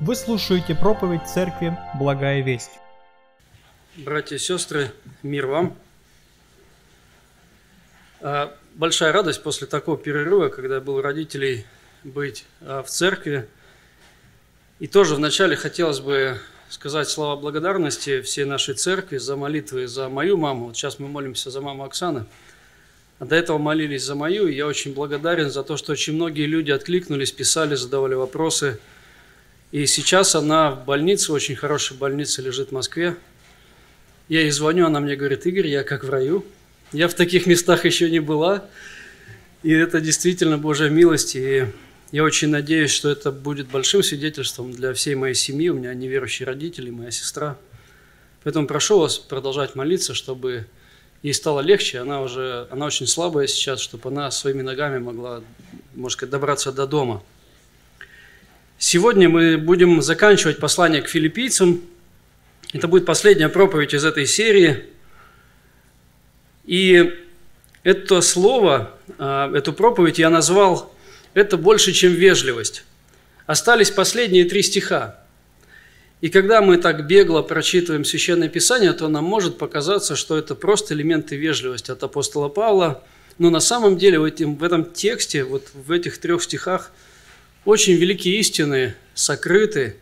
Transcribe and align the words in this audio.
Вы 0.00 0.14
слушаете 0.14 0.76
проповедь 0.76 1.26
Церкви 1.26 1.76
«Благая 1.98 2.40
весть». 2.40 2.70
Братья 3.96 4.36
и 4.36 4.38
сестры, 4.38 4.92
мир 5.24 5.48
вам. 5.48 5.76
А, 8.20 8.56
большая 8.74 9.10
радость 9.10 9.42
после 9.42 9.66
такого 9.66 9.98
перерыва, 9.98 10.50
когда 10.50 10.80
был 10.80 10.98
у 10.98 11.02
родителей 11.02 11.66
быть 12.04 12.44
а, 12.60 12.84
в 12.84 12.88
церкви. 12.88 13.48
И 14.78 14.86
тоже 14.86 15.16
вначале 15.16 15.56
хотелось 15.56 15.98
бы 15.98 16.38
сказать 16.68 17.08
слова 17.08 17.34
благодарности 17.34 18.20
всей 18.20 18.44
нашей 18.44 18.74
церкви 18.74 19.16
за 19.16 19.34
молитвы 19.34 19.88
за 19.88 20.08
мою 20.08 20.36
маму. 20.36 20.66
Вот 20.66 20.76
сейчас 20.76 21.00
мы 21.00 21.08
молимся 21.08 21.50
за 21.50 21.60
маму 21.60 21.82
Оксаны. 21.82 22.24
А 23.18 23.24
до 23.24 23.34
этого 23.34 23.58
молились 23.58 24.04
за 24.04 24.14
мою, 24.14 24.46
и 24.46 24.54
я 24.54 24.68
очень 24.68 24.94
благодарен 24.94 25.50
за 25.50 25.64
то, 25.64 25.76
что 25.76 25.90
очень 25.90 26.14
многие 26.14 26.46
люди 26.46 26.70
откликнулись, 26.70 27.32
писали, 27.32 27.74
задавали 27.74 28.14
вопросы– 28.14 28.78
и 29.70 29.84
сейчас 29.86 30.34
она 30.34 30.70
в 30.70 30.84
больнице, 30.84 31.32
очень 31.32 31.54
хорошей 31.54 31.96
больнице 31.96 32.40
лежит 32.40 32.70
в 32.70 32.72
Москве. 32.72 33.16
Я 34.28 34.40
ей 34.40 34.50
звоню, 34.50 34.86
она 34.86 35.00
мне 35.00 35.14
говорит, 35.14 35.46
Игорь, 35.46 35.66
я 35.66 35.84
как 35.84 36.04
в 36.04 36.10
раю. 36.10 36.44
Я 36.92 37.08
в 37.08 37.14
таких 37.14 37.46
местах 37.46 37.84
еще 37.84 38.10
не 38.10 38.20
была. 38.20 38.64
И 39.62 39.72
это 39.72 40.00
действительно 40.00 40.56
Божья 40.56 40.88
милость. 40.88 41.36
И 41.36 41.66
я 42.12 42.24
очень 42.24 42.48
надеюсь, 42.48 42.90
что 42.90 43.10
это 43.10 43.30
будет 43.30 43.68
большим 43.68 44.02
свидетельством 44.02 44.72
для 44.72 44.94
всей 44.94 45.14
моей 45.14 45.34
семьи. 45.34 45.68
У 45.68 45.74
меня 45.74 45.92
неверующие 45.92 46.46
родители, 46.46 46.88
моя 46.88 47.10
сестра. 47.10 47.58
Поэтому 48.44 48.66
прошу 48.66 48.98
вас 48.98 49.18
продолжать 49.18 49.74
молиться, 49.74 50.14
чтобы 50.14 50.66
ей 51.22 51.34
стало 51.34 51.60
легче. 51.60 51.98
Она 51.98 52.22
уже, 52.22 52.68
она 52.70 52.86
очень 52.86 53.06
слабая 53.06 53.46
сейчас, 53.46 53.80
чтобы 53.80 54.08
она 54.08 54.30
своими 54.30 54.62
ногами 54.62 54.98
могла, 54.98 55.42
можно 55.94 56.14
сказать, 56.14 56.30
добраться 56.30 56.72
до 56.72 56.86
дома. 56.86 57.22
Сегодня 58.80 59.28
мы 59.28 59.58
будем 59.58 60.00
заканчивать 60.02 60.60
послание 60.60 61.02
к 61.02 61.08
филиппийцам. 61.08 61.82
Это 62.72 62.86
будет 62.86 63.06
последняя 63.06 63.48
проповедь 63.48 63.92
из 63.92 64.04
этой 64.04 64.24
серии. 64.24 64.84
И 66.64 67.12
это 67.82 68.20
слово, 68.20 68.94
а, 69.18 69.52
эту 69.52 69.72
проповедь 69.72 70.20
я 70.20 70.30
назвал 70.30 70.94
«Это 71.34 71.56
больше, 71.56 71.90
чем 71.90 72.12
вежливость». 72.12 72.84
Остались 73.46 73.90
последние 73.90 74.44
три 74.44 74.62
стиха. 74.62 75.24
И 76.20 76.28
когда 76.28 76.62
мы 76.62 76.76
так 76.76 77.04
бегло 77.08 77.42
прочитываем 77.42 78.04
Священное 78.04 78.48
Писание, 78.48 78.92
то 78.92 79.08
нам 79.08 79.24
может 79.24 79.58
показаться, 79.58 80.14
что 80.14 80.38
это 80.38 80.54
просто 80.54 80.94
элементы 80.94 81.34
вежливости 81.34 81.90
от 81.90 82.00
апостола 82.04 82.48
Павла. 82.48 83.02
Но 83.38 83.50
на 83.50 83.60
самом 83.60 83.98
деле 83.98 84.20
в 84.20 84.24
этом, 84.24 84.54
в 84.54 84.62
этом 84.62 84.84
тексте, 84.84 85.42
вот 85.42 85.66
в 85.74 85.90
этих 85.90 86.18
трех 86.18 86.44
стихах– 86.44 86.92
очень 87.68 87.96
великие 87.96 88.38
истины 88.38 88.94
сокрыты, 89.12 89.96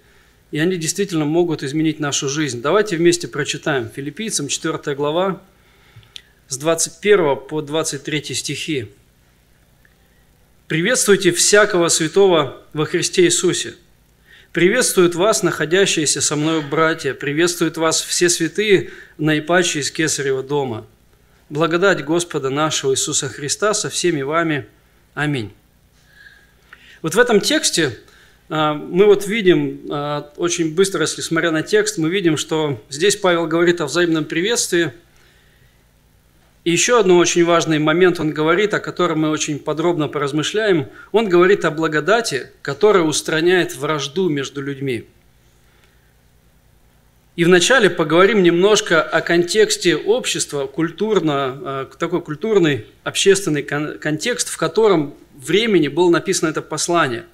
и 0.53 0.59
они 0.61 0.77
действительно 0.77 1.25
могут 1.25 1.65
изменить 1.65 1.99
нашу 1.99 2.29
жизнь. 2.29 2.63
Давайте 2.63 2.97
вместе 2.97 3.27
прочитаем 3.27 3.91
Филиппийцам 3.91 4.47
4 4.47 4.95
глава 4.95 5.43
с 6.47 6.57
21 6.59 7.35
по 7.35 7.63
23 7.63 8.35
стихи. 8.35 8.87
«Приветствуйте 10.69 11.33
всякого 11.33 11.89
святого 11.89 12.63
во 12.73 12.85
Христе 12.85 13.25
Иисусе. 13.25 13.75
Приветствуют 14.53 15.17
вас 15.17 15.43
находящиеся 15.43 16.21
со 16.21 16.37
мною 16.37 16.63
братья, 16.63 17.15
приветствуют 17.15 17.79
вас 17.79 18.01
все 18.01 18.29
святые, 18.29 18.93
наипаче 19.19 19.81
из 19.81 19.91
Кесарева 19.91 20.45
дома. 20.45 20.87
Благодать 21.51 22.05
Господа 22.05 22.49
нашего 22.49 22.93
Иисуса 22.93 23.29
Христа 23.29 23.75
со 23.75 23.91
всеми 23.91 24.23
вами. 24.23 24.67
Аминь». 25.15 25.53
Вот 27.07 27.15
в 27.15 27.21
этом 27.21 27.41
тексте 27.41 27.97
а, 28.49 28.75
мы 28.75 29.05
вот 29.05 29.29
видим, 29.29 29.83
а, 29.91 30.33
очень 30.39 30.75
быстро, 30.75 31.03
если 31.03 31.21
смотря 31.21 31.53
на 31.53 31.63
текст, 31.63 31.99
мы 31.99 32.09
видим, 32.11 32.37
что 32.37 32.83
здесь 32.89 33.15
Павел 33.15 33.47
говорит 33.47 33.81
о 33.81 33.87
взаимном 33.87 34.25
приветствии. 34.25 34.93
И 36.65 36.73
еще 36.73 36.99
один 36.99 37.13
очень 37.13 37.45
важный 37.45 37.79
момент 37.79 38.19
он 38.19 38.33
говорит, 38.33 38.75
о 38.75 38.81
котором 38.81 39.21
мы 39.21 39.31
очень 39.31 39.61
подробно 39.61 40.09
поразмышляем. 40.09 40.89
Он 41.13 41.29
говорит 41.29 41.65
о 41.65 41.71
благодати, 41.71 42.51
которая 42.61 43.05
устраняет 43.05 43.77
вражду 43.77 44.29
между 44.29 44.61
людьми. 44.61 45.07
И 47.37 47.45
вначале 47.45 47.91
поговорим 47.91 48.43
немножко 48.43 49.03
о 49.03 49.21
контексте 49.21 49.95
общества, 49.95 50.67
культурно, 50.67 51.35
а, 51.35 51.91
такой 51.99 52.23
культурный, 52.23 52.87
общественный 53.05 53.63
контекст, 53.63 54.49
в 54.49 54.57
котором 54.57 55.15
времени 55.35 55.89
было 55.89 56.09
написано 56.09 56.49
это 56.49 56.63
послание. 56.63 57.27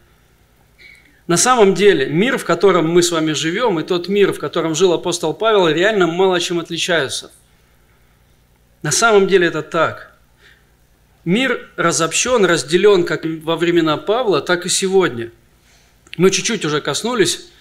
На 1.29 1.37
самом 1.37 1.75
деле, 1.75 2.07
мир, 2.07 2.37
в 2.37 2.45
котором 2.45 2.91
мы 2.91 3.01
с 3.01 3.13
вами 3.13 3.31
живем, 3.31 3.79
и 3.79 3.85
тот 3.85 4.09
мир, 4.09 4.33
в 4.33 4.41
котором 4.41 4.75
жил 4.75 4.93
апостол 4.93 5.33
Павел, 5.35 5.69
реально 5.69 6.09
мало 6.09 6.41
чем 6.41 6.59
отличаются. 6.59 7.31
На 8.83 8.91
самом 8.91 9.29
деле 9.29 9.47
это 9.47 9.63
так. 9.63 10.17
Мир 11.25 11.71
разобщен, 11.77 12.45
разделен 12.45 13.05
как 13.05 13.25
во 13.25 13.55
времена 13.55 13.97
Павла, 13.99 14.41
так 14.41 14.67
и 14.67 14.69
сегодня. 14.69 15.31
Мы 16.17 16.33
чуть-чуть 16.33 16.65
уже 16.65 16.81
коснулись 16.81 17.52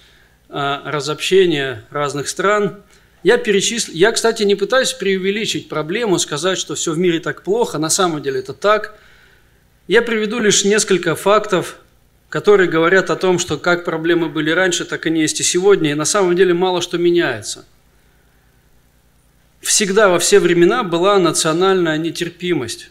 разобщения 0.51 1.85
разных 1.89 2.27
стран. 2.27 2.83
Я 3.23 3.37
перечислил, 3.37 3.95
я, 3.95 4.11
кстати, 4.11 4.43
не 4.43 4.55
пытаюсь 4.55 4.93
преувеличить 4.93 5.69
проблему, 5.69 6.19
сказать, 6.19 6.57
что 6.57 6.75
все 6.75 6.91
в 6.91 6.97
мире 6.97 7.19
так 7.19 7.43
плохо, 7.43 7.77
на 7.77 7.89
самом 7.89 8.21
деле 8.21 8.39
это 8.39 8.53
так– 8.53 8.95
я 9.91 10.01
приведу 10.01 10.39
лишь 10.39 10.63
несколько 10.63 11.15
фактов, 11.15 11.75
которые 12.29 12.69
говорят 12.69 13.09
о 13.09 13.17
том, 13.17 13.39
что 13.39 13.57
как 13.57 13.83
проблемы 13.83 14.29
были 14.29 14.49
раньше, 14.49 14.85
так 14.85 15.05
они 15.05 15.19
есть 15.19 15.41
и 15.41 15.43
сегодня, 15.43 15.91
и 15.91 15.95
на 15.95 16.05
самом 16.05 16.33
деле 16.35 16.53
мало 16.53 16.81
что 16.81 16.97
меняется. 16.97 17.65
Всегда 19.59 20.07
во 20.07 20.17
все 20.17 20.39
времена 20.39 20.83
была 20.83 21.19
национальная 21.19 21.97
нетерпимость. 21.97 22.89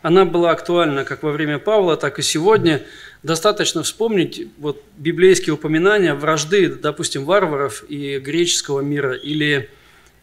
Она 0.00 0.24
была 0.24 0.52
актуальна 0.52 1.04
как 1.04 1.22
во 1.22 1.32
время 1.32 1.58
Павла, 1.58 1.96
так 1.96 2.18
и 2.18 2.22
сегодня. 2.22 2.82
Достаточно 3.22 3.82
вспомнить 3.82 4.48
вот, 4.58 4.82
библейские 4.96 5.54
упоминания 5.54 6.14
вражды, 6.14 6.68
допустим, 6.68 7.24
варваров 7.24 7.84
и 7.88 8.18
греческого 8.18 8.80
мира, 8.80 9.14
или 9.14 9.70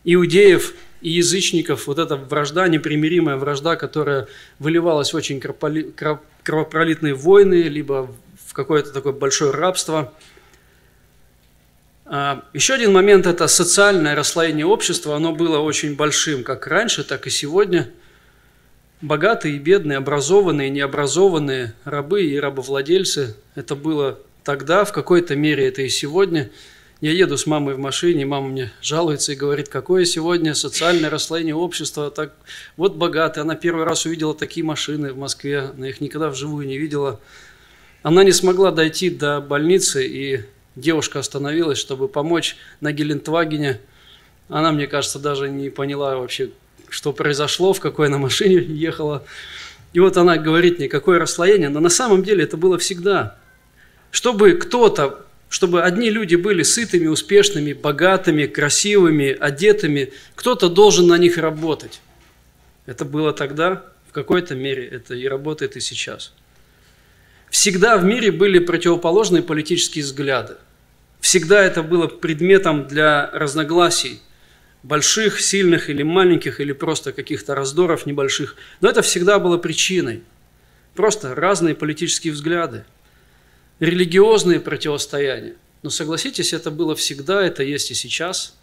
иудеев 0.06 0.74
и 1.02 1.10
язычников, 1.10 1.88
вот 1.88 2.00
эта 2.00 2.16
вражда, 2.16 2.68
непримиримая 2.68 3.36
вражда, 3.36 3.76
которая 3.76 4.28
выливалась 4.60 5.14
в 5.14 5.18
очень 5.18 5.42
кровопролитные 5.42 7.14
войны, 7.14 7.64
либо 7.64 8.10
в 8.48 8.54
какое-то 8.54 8.92
такое 8.92 9.12
большое 9.12 9.52
рабство. 9.52 10.14
А, 12.06 12.46
еще 12.54 12.76
один 12.76 12.94
момент– 12.94 13.26
это 13.28 13.48
социальное 13.48 14.16
расслоение 14.16 14.66
общества. 14.66 15.16
Оно 15.16 15.34
было 15.34 15.60
очень 15.60 15.96
большим 15.96 16.44
как 16.44 16.66
раньше, 16.68 17.04
так 17.04 17.28
и 17.28 17.30
сегодня. 17.30 17.92
Богатые 19.02 19.56
и 19.56 19.60
бедные, 19.60 19.98
образованные 19.98 20.70
и 20.70 20.72
необразованные, 20.72 21.74
рабы 21.84 22.24
и 22.24 22.40
рабовладельцы– 22.40 23.36
это 23.56 23.76
было 23.76 24.20
тогда, 24.44 24.86
в 24.86 24.92
какой-то 24.92 25.36
мере 25.36 25.68
это 25.68 25.82
и 25.82 25.90
сегодня– 25.90 26.50
я 27.02 27.12
еду 27.12 27.38
с 27.38 27.46
мамой 27.46 27.76
в 27.76 27.80
машине, 27.80 28.26
мама 28.26 28.48
мне 28.48 28.72
жалуется 28.82 29.34
и 29.34 29.36
говорит, 29.36 29.68
какое 29.68 30.06
сегодня 30.06 30.56
социальное 30.56 31.10
расслоение 31.10 31.54
общества, 31.54 32.10
так 32.10 32.34
вот 32.78 32.96
богатая. 32.96 33.42
Она 33.42 33.56
первый 33.56 33.84
раз 33.84 34.06
увидела 34.06 34.34
такие 34.34 34.66
машины 34.66 35.12
в 35.12 35.18
Москве, 35.18 35.60
она 35.60 35.90
их 35.90 36.00
никогда 36.00 36.30
вживую 36.30 36.66
не 36.66 36.78
видела. 36.78 37.20
Она 38.02 38.24
не 38.24 38.32
смогла 38.32 38.72
дойти 38.72 39.10
до 39.10 39.42
больницы, 39.42 40.08
и 40.08 40.46
девушка 40.78 41.20
остановилась, 41.20 41.80
чтобы 41.80 42.08
помочь 42.08 42.56
на 42.80 42.94
Гелендвагене. 42.94 43.82
Она, 44.48 44.72
мне 44.72 44.88
кажется, 44.88 45.20
даже 45.20 45.50
не 45.50 45.70
поняла 45.70 46.18
вообще, 46.18 46.52
что 46.90 47.14
произошло, 47.14 47.74
в 47.74 47.80
какой 47.80 48.08
она 48.08 48.18
машине 48.18 48.56
ехала. 48.68 49.26
И 49.94 50.00
вот 50.00 50.18
она 50.18 50.38
говорит 50.38 50.80
мне, 50.80 50.90
какое 50.90 51.20
расслоение, 51.20 51.70
но 51.70 51.80
на 51.80 51.90
самом 51.90 52.24
деле 52.24 52.44
это 52.44 52.58
было 52.58 52.78
всегда. 52.78 53.38
Чтобы 54.12 54.54
кто-то 54.54 55.26
чтобы 55.48 55.84
одни 55.84 56.10
люди 56.10 56.36
были 56.36 56.64
сытыми, 56.64 57.08
успешными, 57.08 57.72
богатыми, 57.74 58.46
красивыми, 58.46 59.30
одетыми, 59.30 60.12
кто-то 60.36 60.68
должен 60.70 61.08
на 61.08 61.18
них 61.18 61.38
работать. 61.38 62.02
Это 62.86 63.06
было 63.06 63.32
тогда, 63.32 63.86
в 64.10 64.12
какой-то 64.12 64.56
мере 64.56 64.86
это 64.86 65.16
и 65.16 65.28
работает 65.28 65.78
и 65.78 65.80
сейчас. 65.80 66.34
Всегда 67.50 67.98
в 67.98 68.04
мире 68.04 68.32
были 68.32 68.60
противоположные 68.60 69.44
политические 69.44 70.04
взгляды. 70.04 70.56
Всегда 71.22 71.64
это 71.64 71.84
было 71.84 72.08
предметом 72.08 72.88
для 72.88 73.30
разногласий, 73.32 74.22
больших, 74.86 75.42
сильных 75.42 75.90
или 75.90 76.04
маленьких, 76.04 76.60
или 76.60 76.72
просто 76.72 77.12
каких-то 77.12 77.56
раздоров 77.56 78.06
небольших. 78.06 78.56
Но 78.82 78.90
это 78.90 79.02
всегда 79.02 79.40
было 79.40 79.58
причиной. 79.58 80.22
Просто 80.94 81.34
разные 81.36 81.76
политические 81.76 82.34
взгляды– 82.34 82.86
религиозные 83.80 84.60
противостояния. 84.60 85.56
Но 85.82 85.90
согласитесь, 85.90 86.54
это 86.54 86.72
было 86.72 86.96
всегда, 86.96 87.44
это 87.44 87.64
есть 87.64 87.92
и 87.92 87.94
сейчас. 87.94 88.56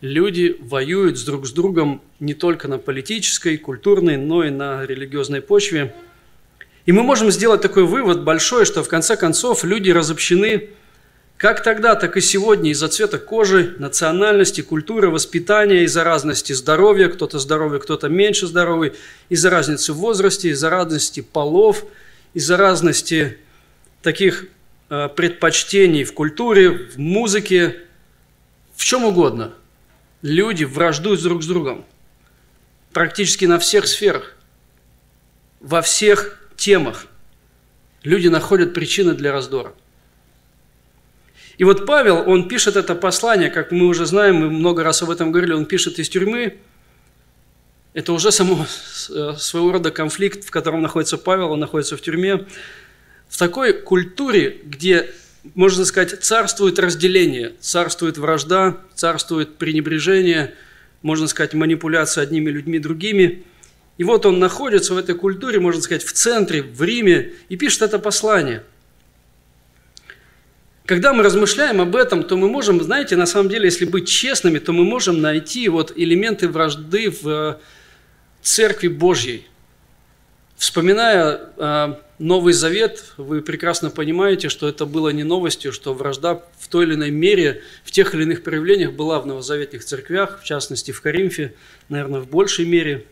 Люди 0.00 0.56
воюют 0.60 1.22
друг 1.24 1.46
с 1.46 1.52
другом 1.52 2.02
не 2.20 2.34
только 2.34 2.68
на 2.68 2.78
политической, 2.78 3.58
культурной, 3.58 4.16
но 4.16 4.44
и 4.44 4.50
на 4.50 4.84
религиозной 4.86 5.42
почве. 5.42 5.94
И 6.86 6.92
мы 6.92 7.02
можем 7.02 7.30
сделать 7.30 7.60
такой 7.60 7.84
вывод 7.84 8.22
большой, 8.22 8.64
что 8.64 8.82
в 8.82 8.88
конце 8.88 9.16
концов 9.16 9.62
люди 9.62 9.90
разобщены 9.90 10.70
Как 11.42 11.60
тогда, 11.60 11.96
так 11.96 12.16
и 12.16 12.20
сегодня 12.20 12.70
из-за 12.70 12.86
цвета 12.86 13.18
кожи, 13.18 13.74
национальности, 13.80 14.60
культуры, 14.60 15.10
воспитания, 15.10 15.82
из-за 15.82 16.04
разности 16.04 16.52
здоровья, 16.52 17.08
кто-то 17.08 17.40
здоровый, 17.40 17.80
кто-то 17.80 18.08
меньше 18.08 18.46
здоровый, 18.46 18.92
из-за 19.28 19.50
разницы 19.50 19.92
в 19.92 19.96
возрасте, 19.96 20.50
из-за 20.50 20.70
разности 20.70 21.18
полов, 21.18 21.84
из-за 22.32 22.56
разности 22.56 23.38
таких 24.02 24.46
э, 24.88 25.08
предпочтений 25.08 26.04
в 26.04 26.14
культуре, 26.14 26.70
в 26.70 26.98
музыке, 26.98 27.80
в 28.76 28.84
чем 28.84 29.04
угодно. 29.04 29.52
Люди 30.22 30.62
враждуют 30.62 31.24
друг 31.24 31.42
с 31.42 31.46
другом 31.48 31.84
практически 32.92 33.46
на 33.46 33.58
всех 33.58 33.88
сферах, 33.88 34.36
во 35.58 35.82
всех 35.82 36.48
темах. 36.56 37.06
Люди 38.04 38.28
находят 38.28 38.74
причины 38.74 39.14
для 39.14 39.32
раздора. 39.32 39.74
И 41.58 41.64
вот 41.64 41.86
Павел, 41.86 42.24
он 42.26 42.48
пишет 42.48 42.76
это 42.76 42.94
послание, 42.94 43.50
как 43.50 43.72
мы 43.72 43.86
уже 43.86 44.06
знаем, 44.06 44.36
мы 44.36 44.50
много 44.50 44.82
раз 44.82 45.02
об 45.02 45.10
этом 45.10 45.32
говорили, 45.32 45.52
он 45.52 45.66
пишет 45.66 45.98
из 45.98 46.08
тюрьмы. 46.08 46.56
Это 47.92 48.14
уже 48.14 48.32
само 48.32 48.66
э, 49.10 49.34
своего 49.36 49.72
рода 49.72 49.90
конфликт, 49.90 50.44
в 50.44 50.50
котором 50.50 50.80
находится 50.80 51.18
Павел, 51.18 51.52
он 51.52 51.60
находится 51.60 51.96
в 51.96 52.00
тюрьме. 52.00 52.46
В 53.28 53.38
такой 53.38 53.74
культуре, 53.74 54.60
где, 54.64 55.10
можно 55.54 55.84
сказать, 55.84 56.24
царствует 56.24 56.78
разделение, 56.78 57.52
царствует 57.60 58.16
вражда, 58.16 58.78
царствует 58.94 59.56
пренебрежение, 59.56 60.54
можно 61.02 61.26
сказать, 61.26 61.52
манипуляция 61.52 62.22
одними 62.22 62.48
людьми 62.48 62.78
другими. 62.78 63.44
И 63.98 64.04
вот 64.04 64.24
он 64.24 64.38
находится 64.38 64.94
в 64.94 64.98
этой 64.98 65.14
культуре, 65.14 65.60
можно 65.60 65.82
сказать, 65.82 66.02
в 66.02 66.12
центре, 66.12 66.62
в 66.62 66.82
Риме, 66.82 67.34
и 67.50 67.56
пишет 67.56 67.82
это 67.82 67.98
послание– 67.98 68.62
когда 70.92 71.14
мы 71.14 71.22
размышляем 71.22 71.80
об 71.80 71.96
этом, 71.96 72.22
то 72.22 72.36
мы 72.36 72.50
можем, 72.50 72.82
знаете, 72.82 73.16
на 73.16 73.24
самом 73.24 73.48
деле, 73.48 73.64
если 73.64 73.86
быть 73.86 74.06
честными, 74.06 74.58
то 74.58 74.74
мы 74.74 74.84
можем 74.84 75.22
найти 75.22 75.66
вот 75.70 75.90
элементы 75.96 76.50
вражды 76.50 77.10
в 77.10 77.26
э, 77.26 77.56
Церкви 78.42 78.88
Божьей. 78.88 79.46
Вспоминая 80.58 81.40
э, 81.56 81.94
Новый 82.18 82.52
Завет, 82.52 83.14
вы 83.16 83.40
прекрасно 83.40 83.88
понимаете, 83.88 84.50
что 84.50 84.68
это 84.68 84.84
было 84.84 85.08
не 85.08 85.24
новостью, 85.24 85.72
что 85.72 85.94
вражда 85.94 86.42
в 86.58 86.68
той 86.68 86.84
или 86.84 86.92
иной 86.92 87.10
мере, 87.10 87.62
в 87.84 87.90
тех 87.90 88.14
или 88.14 88.24
иных 88.24 88.42
проявлениях 88.42 88.92
была 88.92 89.18
в 89.18 89.26
новозаветных 89.26 89.82
церквях, 89.82 90.42
в 90.42 90.44
частности 90.44 90.90
в 90.90 91.00
Коринфе, 91.00 91.54
наверное, 91.88 92.20
в 92.20 92.28
большей 92.28 92.66
мере. 92.66 93.06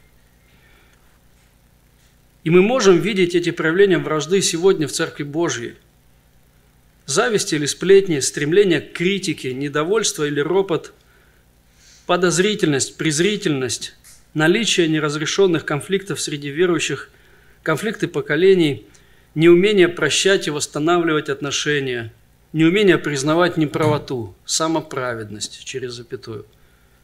И 2.44 2.50
мы 2.50 2.60
можем 2.60 3.00
видеть 3.00 3.34
эти 3.34 3.50
проявления 3.50 3.96
вражды 3.96 4.42
сегодня 4.42 4.86
в 4.86 4.92
Церкви 4.92 5.22
Божьей– 5.22 5.76
Зависть 7.10 7.52
или 7.52 7.66
сплетни, 7.66 8.20
стремление 8.20 8.80
к 8.80 8.92
критике, 8.92 9.52
недовольство 9.52 10.22
или 10.28 10.38
ропот, 10.38 10.92
подозрительность, 12.06 12.96
презрительность, 12.96 13.96
наличие 14.32 14.86
неразрешенных 14.86 15.64
конфликтов 15.64 16.20
среди 16.20 16.50
верующих, 16.50 17.10
конфликты 17.64 18.06
поколений, 18.06 18.86
неумение 19.34 19.88
прощать 19.88 20.46
и 20.46 20.52
восстанавливать 20.52 21.30
отношения, 21.30 22.12
неумение 22.52 22.96
признавать 22.96 23.56
неправоту, 23.56 24.36
самоправедность 24.44 25.64
через 25.64 25.94
запятую, 25.94 26.46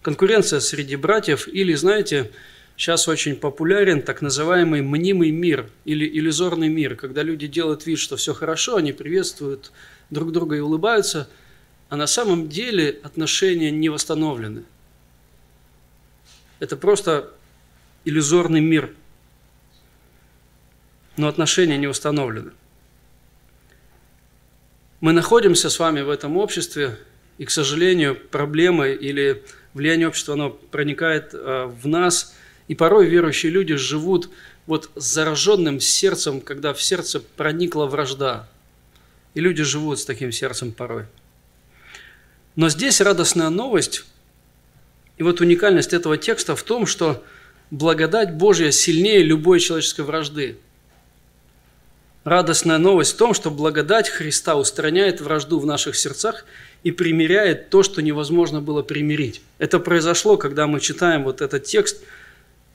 конкуренция 0.02 0.61
среди 0.61 0.94
братьев 0.94 1.49
или, 1.49 1.75
знаете, 1.75 2.31
Сейчас 2.76 3.08
очень 3.08 3.37
популярен 3.37 4.02
так 4.02 4.20
называемый 4.20 4.82
мнимый 4.82 5.31
мир 5.31 5.70
или 5.87 6.06
иллюзорный 6.06 6.69
мир, 6.69 6.94
когда 6.94 7.23
люди 7.23 7.46
делают 7.46 7.87
вид, 7.87 7.99
что 7.99 8.17
все 8.17 8.34
хорошо, 8.34 8.76
они 8.76 8.93
приветствуют 8.93 9.73
друг 10.11 10.31
друга 10.31 10.56
и 10.56 10.61
улыбаются, 10.61 11.28
а 11.88 11.96
на 11.96 12.06
самом 12.06 12.50
деле 12.50 13.00
отношения 13.02 13.70
не 13.70 13.88
восстановлены. 13.88 14.64
Это 16.58 16.76
просто 16.76 17.32
иллюзорный 18.05 18.61
мир, 18.61 18.93
но 21.17 21.28
отношения 21.28 21.78
не 21.78 21.87
восстановлены. 21.87 22.52
Мы 25.00 25.12
находимся 25.12 25.70
с 25.70 25.78
вами 25.78 26.02
в 26.02 26.11
этом 26.11 26.37
обществе, 26.37 26.99
и, 27.38 27.46
к 27.46 27.50
сожалению, 27.50 28.17
проблемы 28.17 28.93
или 28.93 29.43
влияние 29.73 30.08
общества, 30.08 30.34
оно 30.34 30.50
проникает 30.50 31.31
а, 31.32 31.69
в 31.69 31.88
нас– 31.88 32.34
и 32.69 32.75
порой 32.75 33.07
верующие 33.07 33.53
люди 33.53 33.77
живут 33.77 34.31
вот 34.67 34.91
с 34.97 35.05
зараженным 35.05 35.81
сердцем, 35.81 36.41
когда 36.41 36.75
в 36.75 36.83
сердце 36.83 37.21
проникла 37.21 37.87
вражда. 37.87 38.49
И 39.35 39.41
люди 39.41 39.63
живут 39.63 40.01
с 40.01 40.05
таким 40.05 40.33
сердцем 40.33 40.73
порой. 40.73 41.05
Но 42.57 42.69
здесь 42.69 43.01
радостная 43.01 43.51
новость, 43.51 44.05
и 45.19 45.23
вот 45.23 45.41
уникальность 45.41 45.93
этого 45.93 46.17
текста 46.17 46.57
в 46.57 46.63
том, 46.63 46.87
что 46.87 47.23
благодать 47.71 48.35
Божья 48.35 48.71
сильнее 48.71 49.23
любой 49.23 49.61
человеческой 49.61 50.03
вражды. 50.03 50.57
Радостная 52.25 52.79
новость 52.79 53.12
в 53.12 53.17
том, 53.19 53.35
что 53.35 53.51
благодать 53.51 54.09
Христа 54.09 54.57
устраняет 54.57 55.21
вражду 55.21 55.61
в 55.61 55.67
наших 55.67 55.95
сердцах 55.95 56.45
и 56.83 56.91
примиряет 56.91 57.71
то, 57.71 57.85
что 57.85 58.03
невозможно 58.03 58.61
было 58.61 58.83
примирить. 58.83 59.43
Это 59.59 59.79
произошло, 59.79 60.37
когда 60.37 60.67
мы 60.67 60.81
читаем 60.81 61.23
вот 61.23 61.41
этот 61.41 61.62
текст– 61.62 62.03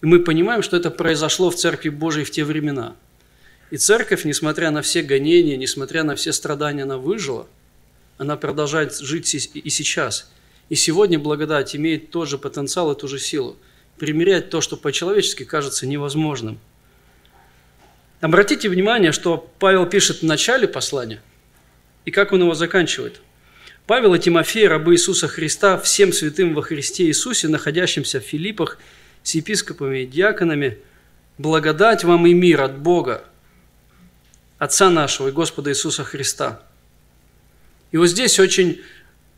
и 0.01 0.05
мы 0.05 0.19
понимаем, 0.19 0.63
что 0.63 0.77
это 0.77 0.89
произошло 0.89 1.51
в 1.51 1.55
Церкви 1.55 1.89
Божией 1.89 2.25
в 2.25 2.31
те 2.31 2.43
времена. 2.43 2.95
И 3.69 3.77
церковь, 3.77 4.25
несмотря 4.25 4.71
на 4.71 4.81
все 4.81 5.01
гонения, 5.03 5.55
несмотря 5.57 6.03
на 6.03 6.15
все 6.15 6.33
страдания, 6.33 6.83
она 6.83 6.97
выжила. 6.97 7.47
Она 8.17 8.35
продолжает 8.35 8.97
жить 8.97 9.33
и 9.33 9.69
сейчас. 9.69 10.29
И 10.69 10.75
сегодня 10.75 11.19
благодать 11.19 11.75
имеет 11.75 12.11
тот 12.11 12.27
же 12.27 12.37
потенциал 12.37 12.91
и 12.91 12.99
ту 12.99 13.07
же 13.07 13.19
силу. 13.19 13.57
Примерять 13.97 14.49
то, 14.49 14.59
что 14.59 14.75
по-человечески 14.75 15.43
кажется 15.43 15.85
невозможным. 15.85 16.59
Обратите 18.19 18.69
внимание, 18.69 19.11
что 19.11 19.49
Павел 19.59 19.85
пишет 19.85 20.21
в 20.21 20.23
начале 20.23 20.67
послания, 20.67 21.21
и 22.05 22.11
как 22.11 22.31
он 22.33 22.41
его 22.41 22.53
заканчивает. 22.53 23.21
Павел 23.87 24.13
и 24.13 24.19
Тимофей, 24.19 24.67
рабы 24.67 24.93
Иисуса 24.93 25.27
Христа, 25.27 25.77
всем 25.77 26.13
святым 26.13 26.53
во 26.53 26.61
Христе 26.61 27.05
Иисусе, 27.05 27.47
находящимся 27.47 28.19
в 28.19 28.23
Филиппах– 28.23 28.79
с 29.23 29.35
епископами 29.35 30.03
и 30.03 30.05
диаконами, 30.05 30.79
благодать 31.37 32.03
вам 32.03 32.27
и 32.27 32.33
мир 32.33 32.61
от 32.61 32.77
Бога, 32.77 33.25
Отца 34.57 34.91
нашего 34.91 35.29
и 35.29 35.31
Господа 35.31 35.71
Иисуса 35.71 36.03
Христа. 36.03 36.61
И 37.91 37.97
вот 37.97 38.07
здесь 38.07 38.39
очень 38.39 38.79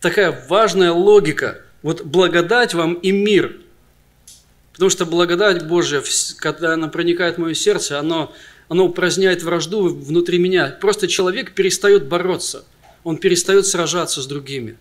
такая 0.01 0.45
важная 0.49 0.91
логика. 0.91 1.61
Вот 1.81 2.03
благодать 2.03 2.73
вам 2.73 2.95
и 2.95 3.11
мир. 3.11 3.55
Потому 4.73 4.89
что 4.89 5.05
благодать 5.05 5.65
Божья, 5.65 6.03
когда 6.39 6.73
она 6.73 6.89
проникает 6.89 7.35
в 7.35 7.39
мое 7.39 7.53
сердце, 7.53 7.99
оно, 7.99 8.33
оно 8.67 8.85
упраздняет 8.87 9.43
вражду 9.43 9.87
внутри 9.87 10.39
меня. 10.39 10.77
Просто 10.81 11.07
человек 11.07 11.53
перестает 11.53 12.07
бороться. 12.07 12.65
Он 13.05 13.15
перестает 13.15 13.65
сражаться 13.65 14.21
с 14.21 14.27
другими. 14.27 14.77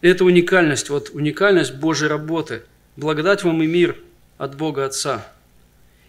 это 0.00 0.24
уникальность, 0.24 0.88
вот 0.88 1.10
уникальность 1.12 1.74
Божьей 1.74 2.08
работы– 2.08 2.62
Благодать 2.96 3.44
вам 3.44 3.62
и 3.62 3.66
мир 3.66 3.96
от 4.38 4.56
Бога 4.56 4.86
Отца. 4.86 5.26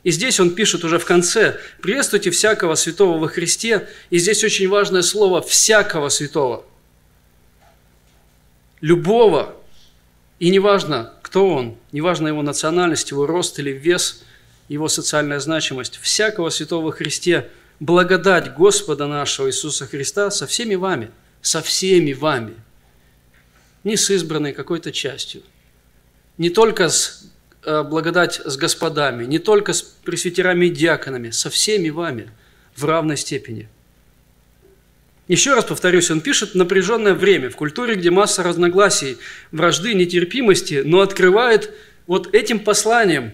И 0.03 0.11
здесь 0.11 0.39
он 0.39 0.55
пишет 0.55 0.85
уже 0.85 0.99
в 0.99 1.05
конце, 1.05 1.59
приветствуйте 1.81 2.31
всякого 2.31 2.75
святого 2.75 3.17
во 3.17 3.27
Христе. 3.27 3.89
И 4.09 4.17
здесь 4.19 4.43
очень 4.43 4.69
важное 4.69 5.01
слово 5.01 5.41
«всякого 5.41 6.07
святого». 6.07 6.63
Любого. 8.79 9.55
И 10.39 10.49
неважно, 10.49 11.13
кто 11.23 11.49
он, 11.49 11.77
неважно 11.91 12.29
его 12.29 12.41
национальность, 12.41 13.11
его 13.11 13.25
рост 13.25 13.59
или 13.59 13.71
вес, 13.71 14.23
его 14.69 14.87
социальная 14.87 15.39
значимость. 15.39 15.97
Всякого 15.97 16.51
святого 16.51 16.85
во 16.85 16.91
Христе 16.91 17.49
благодать 17.81 18.53
Господа 18.53 19.07
нашего 19.07 19.47
Иисуса 19.47 19.87
Христа 19.87 20.31
со 20.31 20.47
всеми 20.47 20.75
вами, 20.75 21.11
со 21.41 21.61
всеми 21.61 22.13
вами. 22.13 22.53
Не 23.83 23.97
с 23.97 24.09
избранной 24.09 24.53
какой-то 24.53 24.93
частью– 24.93 25.41
не 26.37 26.49
только 26.49 26.89
с 26.89 27.23
э, 27.63 27.83
благодать 27.83 28.41
с 28.43 28.57
господами, 28.57 29.25
не 29.25 29.39
только 29.39 29.73
с 29.73 29.81
пресвитерами 29.81 30.67
и 30.67 30.69
диаконами, 30.69 31.31
со 31.31 31.49
всеми 31.49 31.89
вами 31.89 32.29
в 32.75 32.85
равной 32.85 33.17
степени. 33.17 33.67
Еще 35.27 35.53
раз 35.53 35.65
повторюсь, 35.65 36.09
он 36.09 36.21
пишет 36.21 36.55
напряженное 36.55 37.13
время 37.13 37.49
в 37.49 37.55
культуре, 37.55 37.95
где 37.95 38.11
масса 38.11 38.43
разногласий, 38.43 39.17
вражды, 39.51 39.93
нетерпимости, 39.93 40.83
но 40.85 41.01
открывает 41.01 41.73
вот 42.05 42.33
этим 42.33 42.59
посланием. 42.59 43.33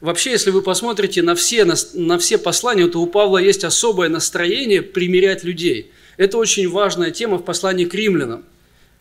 Вообще, 0.00 0.30
если 0.30 0.50
вы 0.50 0.62
посмотрите 0.62 1.22
на 1.22 1.34
все, 1.34 1.64
на, 1.64 1.74
на 1.94 2.18
все 2.18 2.38
послания, 2.38 2.86
то 2.86 3.00
у 3.00 3.06
Павла 3.06 3.38
есть 3.38 3.64
особое 3.64 4.08
настроение 4.08 4.80
примирять 4.80 5.44
людей. 5.44 5.90
Это 6.16 6.38
очень 6.38 6.70
важная 6.70 7.10
тема 7.10 7.36
в 7.36 7.44
послании 7.44 7.84
к 7.84 7.94
римлянам– 7.94 8.44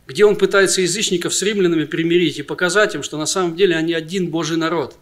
где 0.08 0.26
он 0.26 0.36
пытается 0.36 0.82
язычников 0.82 1.34
с 1.34 1.42
римлянами 1.42 1.86
примирить 1.86 2.38
и 2.38 2.44
показать 2.44 2.96
им, 2.96 3.04
что 3.04 3.18
на 3.18 3.26
самом 3.26 3.56
деле 3.56 3.76
они 3.76 3.94
один 3.94 4.30
Божий 4.30 4.58
народ. 4.58 4.98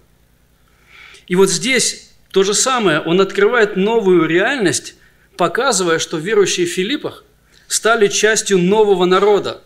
И 1.28 1.36
вот 1.36 1.50
здесь 1.50 2.12
то 2.32 2.44
же 2.44 2.54
самое, 2.54 3.00
он 3.00 3.22
открывает 3.22 3.76
новую 3.76 4.26
реальность, 4.26 4.96
показывая, 5.38 6.00
что 6.00 6.18
верующие 6.18 6.66
в 6.66 6.70
Филиппах 6.70 7.24
стали 7.68 8.08
частью 8.08 8.58
нового 8.58 9.06
народа. 9.06 9.62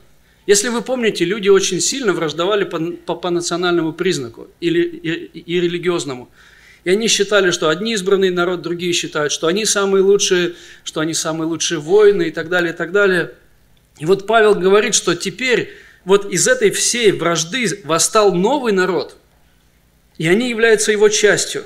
Если 0.48 0.70
вы 0.70 0.82
помните, 0.82 1.25
люди 1.25 1.50
очень 1.50 1.82
сильно 1.82 2.13
враждовали 2.13 2.63
по, 2.63 2.79
по, 2.79 3.15
по 3.15 3.29
национальному 3.29 3.91
признаку 3.94 4.48
или 4.62 4.82
и, 4.82 5.39
и 5.39 5.60
религиозному. 5.60 6.29
И 6.86 6.89
они 6.89 7.10
считали, 7.10 7.51
что 7.51 7.67
одни 7.67 7.94
избранный 7.94 8.29
народ, 8.29 8.62
другие 8.62 8.94
считают, 8.94 9.34
что 9.34 9.48
они 9.48 9.65
самые 9.65 10.03
лучшие, 10.03 10.53
что 10.86 11.01
они 11.01 11.13
самые 11.13 11.48
лучшие 11.50 11.79
воины 11.79 12.29
и 12.29 12.32
так 12.32 12.48
далее, 12.48 12.72
и 12.72 12.75
так 12.75 12.94
далее. 12.94 13.34
И 14.00 14.06
вот 14.06 14.27
Павел 14.27 14.56
говорит, 14.56 14.96
что 14.96 15.16
теперь 15.16 15.75
вот 16.06 16.32
из 16.32 16.48
этой 16.48 16.72
всей 16.72 17.12
вражды 17.12 17.82
восстал 17.84 18.34
новый 18.34 18.74
народ, 18.74 19.18
и 20.18 20.27
они 20.27 20.50
являются 20.50 20.92
его 20.92 21.10
частью. 21.10 21.63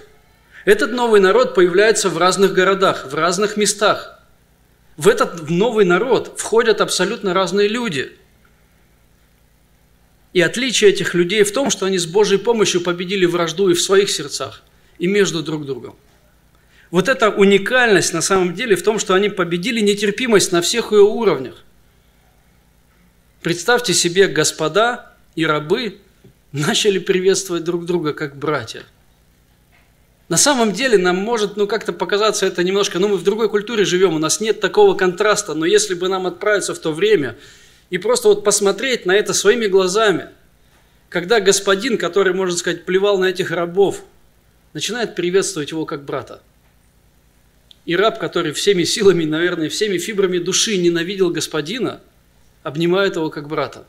Этот 0.65 0.91
новый 0.91 1.19
народ 1.19 1.55
появляется 1.55 2.09
в 2.09 2.17
разных 2.17 2.53
городах, 2.53 3.07
в 3.11 3.15
разных 3.15 3.57
местах. 3.57 4.19
В 4.97 5.07
этот 5.07 5.49
новый 5.49 5.85
народ 5.85 6.33
входят 6.37 6.81
абсолютно 6.81 7.33
разные 7.33 7.67
люди– 7.67 8.11
и 10.33 10.39
отличие 10.39 10.91
этих 10.91 11.13
людей 11.13 11.43
в 11.43 11.51
том, 11.51 11.69
что 11.69 11.85
они 11.85 11.97
с 11.97 12.05
Божьей 12.05 12.37
помощью 12.37 12.81
победили 12.81 13.25
вражду 13.25 13.69
и 13.69 13.73
в 13.73 13.81
своих 13.81 14.09
сердцах, 14.09 14.63
и 14.97 15.07
между 15.07 15.43
друг 15.43 15.65
другом. 15.65 15.95
Вот 16.89 17.09
эта 17.09 17.29
уникальность 17.29 18.13
на 18.13 18.21
самом 18.21 18.53
деле 18.53 18.75
в 18.75 18.83
том, 18.83 18.99
что 18.99 19.13
они 19.13 19.29
победили 19.29 19.81
нетерпимость 19.81 20.51
на 20.51 20.61
всех 20.61 20.91
ее 20.91 21.01
уровнях. 21.01 21.63
Представьте 23.41 23.93
себе, 23.93 24.27
господа 24.27 25.13
и 25.35 25.45
рабы 25.45 25.99
начали 26.51 26.99
приветствовать 26.99 27.63
друг 27.63 27.85
друга 27.85 28.13
как 28.13 28.35
братья. 28.35 28.83
На 30.29 30.37
самом 30.37 30.71
деле 30.71 30.97
нам 30.97 31.17
может 31.17 31.57
ну, 31.57 31.67
как-то 31.67 31.91
показаться 31.91 32.45
это 32.45 32.63
немножко, 32.63 32.99
ну 32.99 33.09
мы 33.09 33.17
в 33.17 33.23
другой 33.23 33.49
культуре 33.49 33.83
живем, 33.83 34.13
у 34.13 34.19
нас 34.19 34.39
нет 34.39 34.61
такого 34.61 34.95
контраста, 34.95 35.53
но 35.53 35.65
если 35.65 35.93
бы 35.93 36.07
нам 36.07 36.27
отправиться 36.27 36.73
в 36.73 36.79
то 36.79 36.91
время– 36.91 37.37
и 37.91 37.97
просто 37.97 38.29
вот 38.29 38.43
посмотреть 38.43 39.05
на 39.05 39.11
это 39.11 39.33
своими 39.33 39.67
глазами, 39.67 40.29
когда 41.09 41.41
господин, 41.41 41.97
который, 41.97 42.33
можно 42.33 42.57
сказать, 42.57 42.85
плевал 42.85 43.19
на 43.19 43.25
этих 43.25 43.51
рабов, 43.51 44.03
начинает 44.73 45.13
приветствовать 45.13 45.71
его 45.71 45.85
как 45.85 46.05
брата. 46.05 46.41
И 47.85 47.95
раб, 47.97 48.17
который 48.17 48.53
всеми 48.53 48.85
силами, 48.85 49.25
наверное, 49.25 49.67
всеми 49.67 49.97
фибрами 49.97 50.37
души 50.37 50.77
ненавидел 50.77 51.31
господина, 51.31 51.99
обнимает 52.63 53.15
его 53.15 53.29
как 53.29 53.47
брата. 53.47 53.85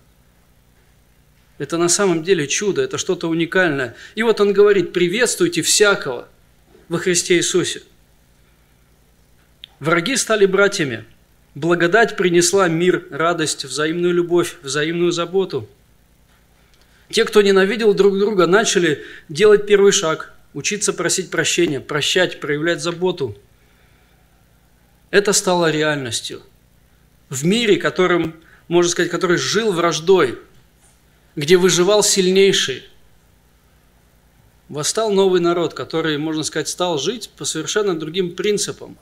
Это 1.59 1.79
на 1.79 1.89
самом 1.89 2.23
деле 2.23 2.47
чудо, 2.49 2.83
это 2.83 2.99
что-то 2.99 3.29
уникальное. 3.29 3.95
И 4.15 4.23
вот 4.23 4.41
он 4.41 4.53
говорит, 4.53 4.93
приветствуйте 4.93 5.63
всякого 5.63 6.29
во 6.89 6.99
Христе 6.99 7.37
Иисусе. 7.37 7.83
Враги 9.79 10.17
стали 10.17 10.47
братьями– 10.47 11.05
Благодать 11.55 12.17
принесла 12.17 12.69
мир, 12.69 13.07
радость, 13.11 13.65
взаимную 13.65 14.15
любовь, 14.15 14.57
взаимную 14.63 15.13
заботу. 15.13 15.69
Те, 17.11 17.27
кто 17.27 17.43
ненавидел 17.43 17.93
друг 17.93 18.19
друга, 18.19 18.47
начали 18.47 19.05
делать 19.29 19.67
первый 19.67 19.93
шаг, 19.93 20.33
учиться 20.55 20.95
просить 20.95 21.31
прощения, 21.31 21.79
прощать, 21.81 22.41
проявлять 22.41 22.81
заботу. 22.81 23.37
Это 25.11 25.35
стало 25.35 25.71
реальностью. 25.71 26.43
В 27.29 27.45
мире, 27.45 27.77
которым, 27.77 28.35
можно 28.69 28.91
сказать, 28.91 29.11
который 29.11 29.37
жил 29.37 29.73
враждой, 29.73 30.39
где 31.37 31.57
выживал 31.57 32.03
сильнейший, 32.03 32.85
восстал 34.69 35.11
новый 35.11 35.41
народ, 35.41 35.75
который, 35.75 36.19
можно 36.19 36.43
сказать, 36.43 36.69
стал 36.69 36.99
жить 36.99 37.31
по 37.37 37.45
совершенно 37.45 37.99
другим 37.99 38.35
принципам. 38.35 38.97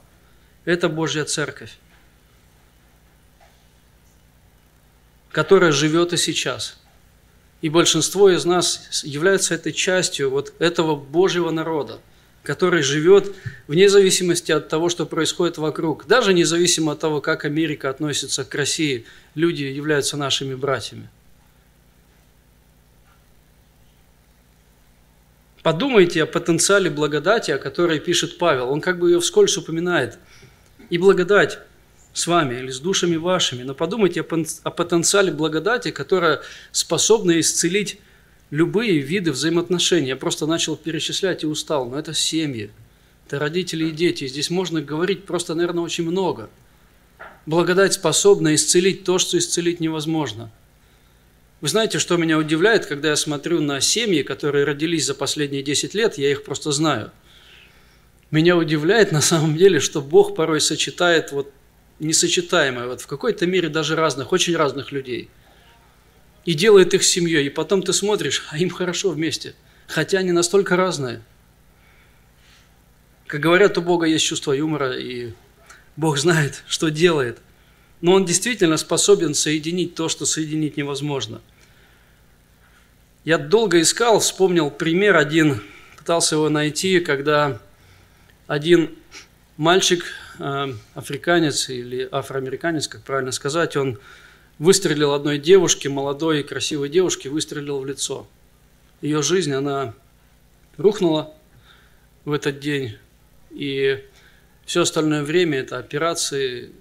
Это 0.64 0.88
Божья 0.88 1.24
Церковь. 1.24 1.78
которая 5.32 5.72
живет 5.72 6.12
и 6.12 6.16
сейчас. 6.16 6.76
И 7.62 7.68
большинство 7.68 8.30
из 8.30 8.44
нас 8.44 9.02
является 9.04 9.54
этой 9.54 9.72
частью 9.72 10.30
вот 10.30 10.54
этого 10.58 10.96
Божьего 10.96 11.50
народа, 11.50 12.00
который 12.42 12.82
живет 12.82 13.34
вне 13.68 13.88
зависимости 13.88 14.50
от 14.52 14.68
того, 14.68 14.88
что 14.88 15.06
происходит 15.06 15.58
вокруг. 15.58 16.06
Даже 16.06 16.32
независимо 16.32 16.92
от 16.92 17.00
того, 17.00 17.20
как 17.20 17.44
Америка 17.44 17.90
относится 17.90 18.44
к 18.44 18.54
России, 18.54 19.04
люди 19.34 19.64
являются 19.64 20.16
нашими 20.16 20.54
братьями. 20.54 21.08
Подумайте 25.62 26.22
о 26.22 26.26
потенциале 26.26 26.88
благодати, 26.88 27.50
о 27.50 27.58
которой 27.58 28.00
пишет 28.00 28.38
Павел. 28.38 28.70
Он 28.70 28.80
как 28.80 28.98
бы 28.98 29.10
ее 29.10 29.20
вскользь 29.20 29.58
упоминает. 29.58 30.18
И 30.88 30.96
благодать 30.96 31.58
с 32.14 32.26
вами 32.26 32.54
или 32.56 32.70
с 32.70 32.80
душами 32.80 33.16
вашими, 33.16 33.62
но 33.62 33.74
подумайте 33.74 34.22
о 34.22 34.70
потенциале 34.70 35.30
благодати, 35.30 35.90
которая 35.90 36.40
способна 36.72 37.38
исцелить 37.38 38.00
любые 38.50 38.98
виды 38.98 39.32
взаимоотношений. 39.32 40.08
Я 40.08 40.16
просто 40.16 40.46
начал 40.46 40.76
перечислять 40.76 41.42
и 41.42 41.46
устал, 41.46 41.88
но 41.88 41.98
это 41.98 42.14
семьи, 42.14 42.70
это 43.26 43.38
родители 43.38 43.86
и 43.86 43.92
дети. 43.92 44.26
Здесь 44.26 44.50
можно 44.50 44.82
говорить 44.82 45.24
просто, 45.24 45.54
наверное, 45.54 45.84
очень 45.84 46.04
много. 46.04 46.50
Благодать 47.46 47.94
способна 47.94 48.54
исцелить 48.54 49.04
то, 49.04 49.18
что 49.18 49.38
исцелить 49.38 49.80
невозможно. 49.80 50.50
Вы 51.60 51.68
знаете, 51.68 51.98
что 51.98 52.16
меня 52.16 52.38
удивляет, 52.38 52.86
когда 52.86 53.10
я 53.10 53.16
смотрю 53.16 53.60
на 53.60 53.80
семьи, 53.80 54.22
которые 54.22 54.64
родились 54.64 55.06
за 55.06 55.14
последние 55.14 55.62
10 55.62 55.94
лет, 55.94 56.16
я 56.16 56.30
их 56.30 56.44
просто 56.44 56.72
знаю. 56.72 57.12
Меня 58.30 58.56
удивляет 58.56 59.12
на 59.12 59.20
самом 59.20 59.56
деле, 59.56 59.80
что 59.80 60.00
Бог 60.00 60.34
порой 60.34 60.60
сочетает 60.60 61.32
вот 61.32 61.52
несочетаемое, 61.98 62.86
вот 62.86 63.02
в 63.02 63.06
какой-то 63.06 63.46
мере 63.46 63.68
даже 63.68 63.94
разных, 63.94 64.32
очень 64.32 64.56
разных 64.56 64.90
людей. 64.90 65.28
И 66.44 66.54
делает 66.54 66.94
их 66.94 67.04
семьей, 67.04 67.46
и 67.46 67.50
потом 67.50 67.82
ты 67.82 67.92
смотришь, 67.92 68.46
а 68.50 68.58
им 68.58 68.70
хорошо 68.70 69.10
вместе, 69.10 69.54
хотя 69.86 70.18
они 70.18 70.32
настолько 70.32 70.76
разные. 70.76 71.22
Как 73.26 73.40
говорят, 73.40 73.78
у 73.78 73.82
Бога 73.82 74.06
есть 74.06 74.24
чувство 74.24 74.52
юмора, 74.52 74.96
и 74.98 75.32
Бог 75.96 76.18
знает, 76.18 76.64
что 76.66 76.90
делает. 76.90 77.38
Но 78.00 78.12
Он 78.12 78.24
действительно 78.24 78.76
способен 78.78 79.34
соединить 79.34 79.94
то, 79.94 80.08
что 80.08 80.24
соединить 80.24 80.76
невозможно. 80.76 81.42
Я 83.24 83.36
долго 83.36 83.80
искал, 83.80 84.20
вспомнил 84.20 84.70
пример 84.70 85.16
один, 85.16 85.62
пытался 85.98 86.36
его 86.36 86.48
найти, 86.48 87.00
когда 87.00 87.60
один 88.46 88.90
мальчик 89.58 90.04
Э, 90.42 90.72
африканец 90.94 91.68
или 91.68 92.08
афроамериканец, 92.10 92.88
как 92.88 93.02
правильно 93.02 93.30
сказать, 93.30 93.76
он 93.76 93.98
выстрелил 94.60 95.14
одной 95.14 95.38
девушке, 95.38 95.88
молодой 95.88 96.40
и 96.40 96.42
красивой 96.42 96.90
девушке, 96.90 97.30
выстрелил 97.30 97.80
в 97.80 97.86
лицо. 97.86 98.28
Ее 99.00 99.22
жизнь, 99.22 99.52
она 99.52 99.94
рухнула 100.76 101.34
в 102.26 102.32
этот 102.32 102.60
день, 102.60 102.98
и 103.50 104.04
все 104.66 104.82
остальное 104.82 105.24
время 105.24 105.60
это 105.60 105.78
операции, 105.78 106.72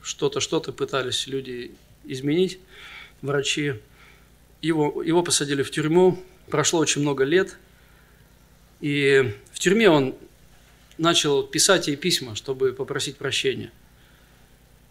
что-то, 0.00 0.40
что-то 0.40 0.72
пытались 0.72 1.26
люди 1.26 1.72
изменить, 2.04 2.58
врачи. 3.20 3.74
Его, 4.62 5.02
его 5.02 5.22
посадили 5.22 5.62
в 5.62 5.70
тюрьму, 5.70 6.18
прошло 6.48 6.80
очень 6.80 7.02
много 7.02 7.24
лет, 7.24 7.58
и 8.80 9.34
в 9.52 9.58
тюрьме 9.58 9.90
он 9.90 10.14
начал 10.96 11.42
писать 11.42 11.88
ей 11.88 11.96
письма, 11.96 12.34
чтобы 12.36 12.72
попросить 12.72 13.18
прощения. 13.18 13.70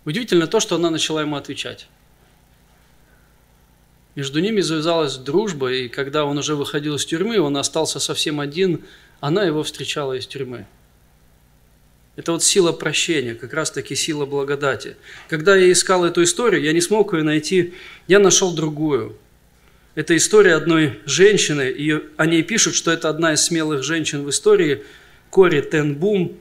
Удивительно 0.06 0.46
то, 0.46 0.60
что 0.60 0.76
она 0.76 0.92
начала 0.92 1.22
ему 1.22 1.36
отвечать. 1.36 1.88
Между 4.18 4.40
ними 4.40 4.62
завязалась 4.62 5.16
дружба, 5.18 5.72
и 5.72 5.88
когда 5.88 6.26
он 6.26 6.40
уже 6.40 6.56
выходил 6.56 6.96
из 6.96 7.06
тюрьмы, 7.06 7.40
он 7.40 7.56
остался 7.56 8.00
совсем 8.00 8.40
один, 8.40 8.84
она 9.20 9.44
его 9.44 9.62
встречала 9.62 10.14
из 10.14 10.26
тюрьмы. 10.26 10.66
Это 12.16 12.32
вот 12.32 12.42
сила 12.44 12.72
прощения, 12.72 13.36
как 13.36 13.54
раз 13.54 13.70
таки 13.70 13.94
сила 13.94 14.26
благодати. 14.26 14.96
Когда 15.30 15.56
я 15.56 15.72
искал 15.72 16.04
эту 16.04 16.24
историю, 16.24 16.64
я 16.64 16.74
не 16.74 16.82
смог 16.82 17.14
ее 17.14 17.22
найти, 17.22 17.76
я 18.08 18.18
нашел 18.18 18.56
другую. 18.56 19.16
Это 19.94 20.18
история 20.18 20.56
одной 20.56 21.00
женщины, 21.06 21.70
и 21.70 22.04
о 22.18 22.26
ней 22.26 22.42
пишут, 22.42 22.74
что 22.74 22.90
это 22.90 23.10
одна 23.10 23.34
из 23.34 23.44
смелых 23.44 23.84
женщин 23.84 24.24
в 24.24 24.32
истории– 24.32 24.84
Кори 25.30 25.62
Тенбум, 25.62 26.36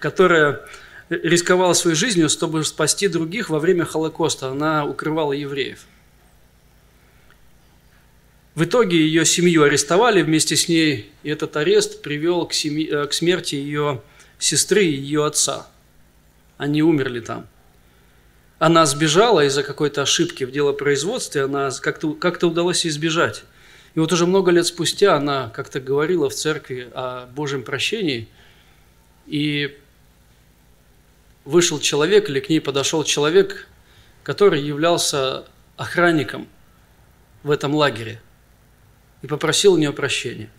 которая 0.00 0.60
рисковала 1.08 1.72
своей 1.72 1.96
жизнью, 1.96 2.28
чтобы 2.28 2.62
спасти 2.62 3.08
других 3.08 3.50
во 3.50 3.58
время 3.58 3.84
Холокоста. 3.84 4.50
Она 4.50 4.84
укрывала 4.84 5.32
евреев. 5.32 5.86
В 8.54 8.62
итоге 8.62 8.98
ее 8.98 9.24
семью 9.24 9.64
арестовали 9.64 10.22
вместе 10.22 10.54
с 10.54 10.68
ней, 10.68 11.10
и 11.24 11.30
этот 11.30 11.56
арест 11.56 12.02
привел 12.02 12.46
к, 12.46 12.52
семьи, 12.52 12.88
э, 12.88 13.06
к 13.08 13.12
смерти 13.12 13.56
ее 13.56 14.00
сестры 14.38 14.84
и 14.84 14.94
ее 14.94 15.26
отца. 15.26 15.66
Они 16.56 16.80
умерли 16.80 17.18
там. 17.18 17.48
Она 18.60 18.86
сбежала 18.86 19.44
из-за 19.44 19.64
какой-то 19.64 20.02
ошибки 20.02 20.44
в 20.44 20.52
делопроизводстве, 20.52 21.42
она 21.42 21.70
как-то 21.82 22.14
как 22.14 22.40
удалось 22.44 22.86
избежать. 22.86 23.42
И 23.96 23.98
вот 23.98 24.12
уже 24.12 24.24
много 24.24 24.52
лет 24.52 24.66
спустя 24.66 25.16
она 25.16 25.50
как-то 25.50 25.80
говорила 25.80 26.30
в 26.30 26.34
церкви 26.34 26.88
о 26.94 27.26
Божьем 27.26 27.64
прощении, 27.64 28.28
и 29.26 29.76
вышел 31.44 31.80
человек 31.80 32.30
или 32.30 32.38
к 32.38 32.48
ней 32.48 32.60
подошел 32.60 33.02
человек, 33.02 33.66
который 34.22 34.62
являлся 34.62 35.44
охранником 35.76 36.46
в 37.42 37.50
этом 37.50 37.74
лагере 37.74 38.20
и 39.24 39.26
попросил 39.26 39.72
у 39.72 39.78
нее 39.78 39.94
прощения. 39.94 40.50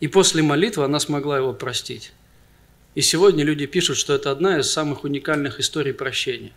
И 0.00 0.08
после 0.08 0.42
молитвы 0.42 0.82
она 0.82 0.98
смогла 0.98 1.36
его 1.36 1.52
простить. 1.52 2.12
И 2.94 3.02
сегодня 3.02 3.44
люди 3.44 3.66
пишут, 3.66 3.98
что 3.98 4.14
это 4.14 4.30
одна 4.30 4.58
из 4.60 4.72
самых 4.72 5.04
уникальных 5.04 5.60
историй 5.60 5.92
прощения. 5.92 6.52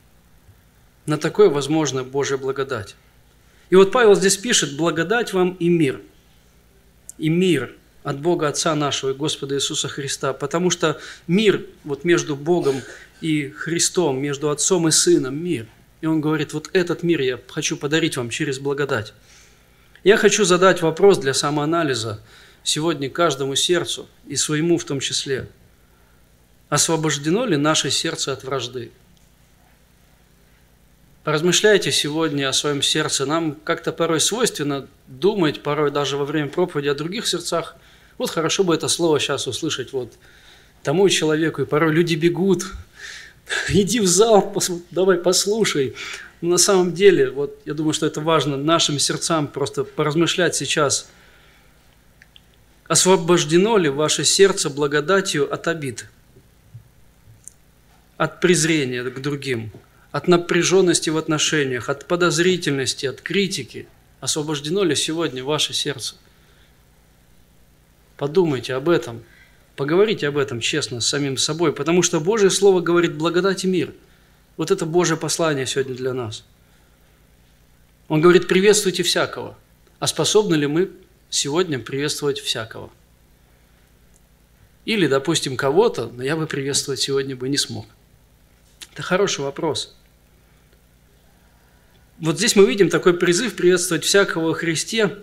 На 1.06 1.18
такое 1.18 1.50
возможно 1.50 2.06
Божья 2.06 2.38
благодать. 2.38 2.96
И 3.70 3.76
вот 3.76 3.92
Павел 3.92 4.16
здесь 4.16 4.38
пишет, 4.38 4.78
благодать 4.78 5.34
вам 5.34 5.58
и 5.60 5.68
мир. 5.68 6.00
И 7.18 7.28
мир 7.28 7.76
от 8.04 8.22
Бога 8.22 8.48
Отца 8.48 8.74
нашего 8.74 9.10
и 9.10 9.14
Господа 9.14 9.56
Иисуса 9.56 9.90
Христа. 9.90 10.32
Потому 10.32 10.70
что 10.70 11.02
мир 11.28 11.66
вот 11.84 12.06
между 12.06 12.38
Богом 12.38 12.82
и 13.20 13.50
Христом, 13.50 14.22
между 14.22 14.50
Отцом 14.52 14.88
и 14.88 14.92
Сыном, 14.92 15.36
мир. 15.36 15.68
И 16.00 16.06
он 16.06 16.22
говорит, 16.22 16.54
вот 16.54 16.70
этот 16.72 17.04
мир 17.04 17.20
я 17.20 17.38
хочу 17.50 17.76
подарить 17.76 18.16
вам 18.16 18.30
через 18.30 18.60
благодать. 18.60 19.14
Я 20.08 20.16
хочу 20.16 20.46
задать 20.46 20.82
вопрос 20.82 21.18
для 21.18 21.34
самоанализа 21.34 22.22
сегодня 22.64 23.10
каждому 23.10 23.56
сердцу 23.56 24.08
и 24.26 24.38
своему 24.38 24.78
в 24.78 24.86
том 24.86 25.02
числе. 25.02 25.50
Освобождено 26.70 27.44
ли 27.44 27.58
наше 27.58 27.92
сердце 27.92 28.32
от 28.32 28.46
вражды? 28.46 28.90
Поразмышляйте 31.26 31.92
сегодня 31.92 32.48
о 32.48 32.54
своем 32.54 32.82
сердце. 32.82 33.26
Нам 33.26 33.58
как-то 33.66 33.92
порой 33.92 34.22
свойственно 34.22 34.88
думать, 35.08 35.62
порой 35.62 35.92
даже 35.92 36.16
во 36.16 36.24
время 36.24 36.48
проповеди 36.48 36.88
о 36.88 36.96
других 36.96 37.28
сердцах. 37.28 37.76
Вот 38.18 38.30
хорошо 38.30 38.64
бы 38.64 38.74
это 38.74 38.88
слово 38.88 39.20
сейчас 39.20 39.46
услышать 39.46 39.92
вот 39.92 40.14
тому 40.84 41.10
человеку. 41.10 41.64
И 41.64 41.66
порой 41.66 41.92
люди 41.92 42.16
бегут. 42.16 42.64
Иди 43.68 44.00
в 44.00 44.08
зал, 44.08 44.56
давай 44.90 45.18
послушай. 45.18 45.96
Но 46.42 46.50
на 46.50 46.58
самом 46.58 46.94
деле, 46.94 47.32
вот 47.32 47.60
я 47.66 47.74
думаю, 47.74 47.94
что 47.94 48.06
это 48.06 48.22
важно 48.22 48.58
нашим 48.58 49.00
сердцам 49.00 49.48
просто 49.48 49.84
поразмышлять 49.84 50.56
сейчас. 50.56 51.10
Освобождено 52.88 53.78
ли 53.78 53.90
ваше 53.90 54.24
сердце 54.24 54.70
благодатью 54.70 55.52
от 55.52 55.68
обид, 55.68 56.08
от 58.18 58.40
презрения 58.40 59.04
к 59.04 59.22
другим– 59.22 59.72
от 60.12 60.28
напряженности 60.28 61.12
в 61.12 61.18
отношениях, 61.18 61.90
от 61.90 62.06
подозрительности, 62.06 63.06
от 63.06 63.22
критики. 63.22 63.88
Освобождено 64.20 64.84
ли 64.84 64.96
сегодня 64.96 65.44
ваше 65.44 65.74
сердце? 65.74 66.16
Подумайте 68.18 68.74
об 68.74 68.90
этом, 68.90 69.24
поговорите 69.76 70.28
об 70.28 70.38
этом 70.38 70.60
честно 70.60 71.02
с 71.02 71.08
самим 71.08 71.38
собой, 71.38 71.72
потому 71.72 72.02
что 72.02 72.20
Божье 72.20 72.50
Слово 72.50 72.82
говорит 72.82 73.16
благодать 73.16 73.64
и 73.64 73.68
мир. 73.68 73.94
Вот 74.58 74.72
это 74.72 74.86
Божье 74.86 75.16
послание 75.16 75.68
сегодня 75.68 75.94
для 75.96 76.14
нас. 76.14 76.44
Он 78.08 78.22
говорит, 78.22 78.48
приветствуйте 78.48 79.04
всякого. 79.04 79.58
А 80.00 80.08
способны 80.08 80.56
ли 80.56 80.68
мы 80.68 80.92
сегодня 81.30 81.80
приветствовать 81.80 82.40
всякого? 82.40 82.90
Или, 84.86 85.08
допустим, 85.08 85.58
кого-то, 85.58 86.08
но 86.08 86.24
я 86.24 86.36
бы 86.36 86.48
приветствовать 86.48 87.00
сегодня 87.00 87.36
бы 87.36 87.50
не 87.50 87.58
смог. 87.58 87.86
Это 88.94 89.04
хороший 89.04 89.42
вопрос. 89.42 89.96
Вот 92.20 92.38
здесь 92.38 92.56
мы 92.56 92.66
видим 92.66 92.90
такой 92.90 93.14
призыв 93.14 93.56
приветствовать 93.56 94.04
всякого 94.04 94.56
Христе. 94.56 95.20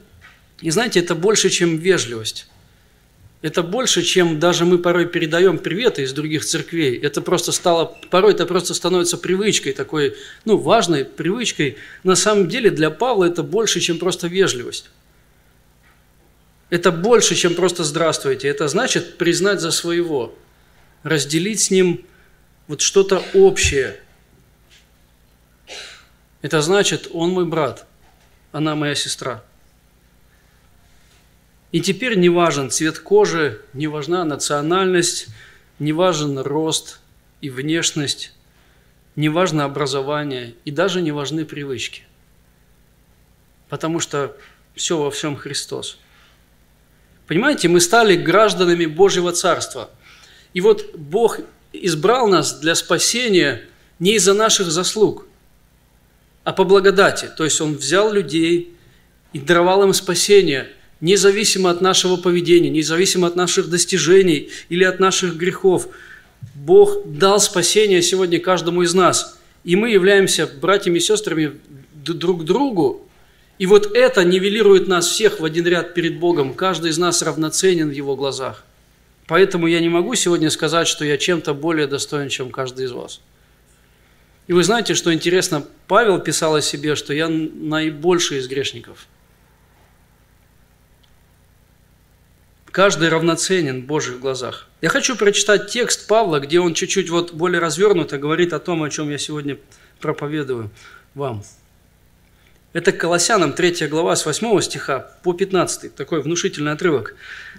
И 0.61 0.71
знаете, 0.71 1.01
это 1.01 1.15
больше, 1.15 1.51
чем 1.51 1.77
вежливость. 1.77 2.49
Это 3.45 3.63
больше, 3.63 4.03
чем 4.03 4.41
даже 4.41 4.65
мы 4.65 4.79
порой 4.79 5.05
передаем 5.05 5.59
приветы 5.59 6.01
из 6.01 6.15
других 6.15 6.47
церквей. 6.47 6.97
Это 6.97 7.21
просто 7.21 7.53
стало, 7.53 7.95
порой 8.09 8.33
это 8.33 8.47
просто 8.47 8.73
становится 8.73 9.19
привычкой, 9.19 9.75
такой, 9.75 10.17
ну, 10.47 10.57
важной 10.57 11.05
привычкой. 11.05 11.77
На 12.05 12.17
самом 12.17 12.49
деле 12.49 12.71
для 12.71 12.89
Павла 12.89 13.27
это 13.27 13.43
больше, 13.43 13.81
чем 13.81 13.99
просто 13.99 14.29
вежливость. 14.29 14.89
Это 16.71 16.91
больше, 16.91 17.35
чем 17.35 17.55
просто 17.55 17.85
«здравствуйте». 17.85 18.49
Это 18.49 18.67
значит 18.67 19.19
признать 19.19 19.61
за 19.61 19.73
своего, 19.73 20.35
разделить 21.03 21.61
с 21.61 21.71
ним 21.71 22.03
вот 22.67 22.81
что-то 22.81 23.23
общее. 23.35 24.01
Это 26.41 26.63
значит, 26.63 27.09
он 27.13 27.29
мой 27.33 27.45
брат, 27.45 27.87
она 28.53 28.75
моя 28.75 28.95
сестра. 28.95 29.45
И 31.75 31.81
теперь 31.81 32.17
не 32.17 32.29
важен 32.29 32.71
цвет 32.71 33.01
кожи, 33.01 33.61
не 33.73 33.89
важна 33.89 34.25
национальность, 34.25 35.27
не 35.81 35.93
важен 35.93 36.39
рост 36.39 37.01
и 37.41 37.51
внешность, 37.51 38.33
не 39.17 39.29
важно 39.29 39.65
образование 39.65 40.55
и 40.65 40.71
даже 40.71 41.03
не 41.03 41.11
важны 41.11 41.45
привычки. 41.45 42.05
Потому 43.69 43.99
что 43.99 44.37
все 44.77 44.97
во 44.97 45.11
всем 45.11 45.35
Христос. 45.37 45.99
Понимаете, 47.27 47.67
мы 47.67 47.81
стали 47.81 48.15
гражданами 48.15 48.87
Божьего 48.87 49.33
Царства. 49.33 49.91
И 50.53 50.61
вот 50.61 50.95
Бог 50.95 51.41
избрал 51.73 52.29
нас 52.29 52.61
для 52.61 52.77
спасения 52.77 53.65
не 53.99 54.15
из-за 54.15 54.35
наших 54.35 54.69
заслуг, 54.69 55.27
а 56.45 56.53
по 56.53 56.63
благодати. 56.63 57.29
То 57.37 57.43
есть 57.43 57.61
Он 57.61 57.75
взял 57.75 58.13
людей 58.13 58.77
и 59.33 59.41
даровал 59.41 59.83
им 59.83 59.93
спасение, 59.93 60.71
независимо 61.05 61.71
от 61.71 61.83
нашего 61.83 62.17
поведения, 62.17 62.71
независимо 62.71 63.27
от 63.27 63.37
наших 63.37 63.69
достижений 63.69 64.49
или 64.71 64.85
от 64.85 65.01
наших 65.01 65.37
грехов. 65.37 65.89
Бог 66.55 67.05
дал 67.05 67.39
спасение 67.41 68.01
сегодня 68.01 68.41
каждому 68.41 68.83
из 68.83 68.95
нас. 68.95 69.39
И 69.65 69.77
мы 69.77 69.91
являемся 69.91 70.47
братьями 70.47 70.97
и 70.97 71.01
сестрами 71.01 71.61
друг 71.95 72.45
другу. 72.45 73.07
И 73.59 73.67
вот 73.67 73.95
это 73.95 74.25
нивелирует 74.25 74.89
нас 74.89 75.07
всех 75.07 75.41
в 75.41 75.45
один 75.45 75.67
ряд 75.67 75.95
перед 75.95 76.19
Богом. 76.19 76.55
Каждый 76.55 76.91
из 76.91 76.99
нас 76.99 77.23
равноценен 77.23 77.91
в 77.91 77.93
Его 77.93 78.17
глазах. 78.17 78.65
Поэтому 79.27 79.67
я 79.67 79.81
не 79.81 79.91
могу 79.91 80.15
сегодня 80.15 80.51
сказать, 80.51 80.89
что 80.89 81.05
я 81.05 81.19
чем-то 81.19 81.53
более 81.55 81.87
достоин, 81.87 82.31
чем 82.31 82.51
каждый 82.51 82.87
из 82.87 82.93
вас. 82.93 83.21
И 84.47 84.53
вы 84.53 84.65
знаете, 84.65 84.95
что 84.95 85.13
интересно, 85.13 85.67
Павел 85.87 86.19
писал 86.19 86.55
о 86.55 86.63
себе, 86.63 86.95
что 86.95 87.13
я 87.13 87.29
наибольший 87.29 88.39
из 88.39 88.49
грешников. 88.49 89.07
Каждый 92.75 93.09
равноценен 93.09 93.83
в 93.83 93.85
Божьих 93.85 94.19
глазах. 94.19 94.67
Я 94.83 94.89
хочу 94.89 95.15
прочитать 95.15 95.71
текст 95.71 96.09
Павла, 96.09 96.41
где 96.41 96.59
он 96.59 96.75
чуть-чуть 96.75 97.09
вот 97.09 97.33
более 97.33 97.61
развернуто 97.61 98.19
говорит 98.19 98.53
о 98.53 98.59
том, 98.59 98.83
о 98.83 98.91
чем 98.91 99.11
я 99.11 99.19
сегодня 99.19 99.59
проповедую 100.01 100.71
вам. 101.15 101.45
Это 102.73 102.91
Колоссянам 102.91 103.53
3 103.53 103.87
глава 103.87 104.17
с 104.17 104.27
8 104.27 104.61
стиха 104.61 105.13
по 105.23 105.33
15, 105.35 105.95
такой 105.95 106.21
внушительный 106.21 106.73
отрывок. 106.73 107.15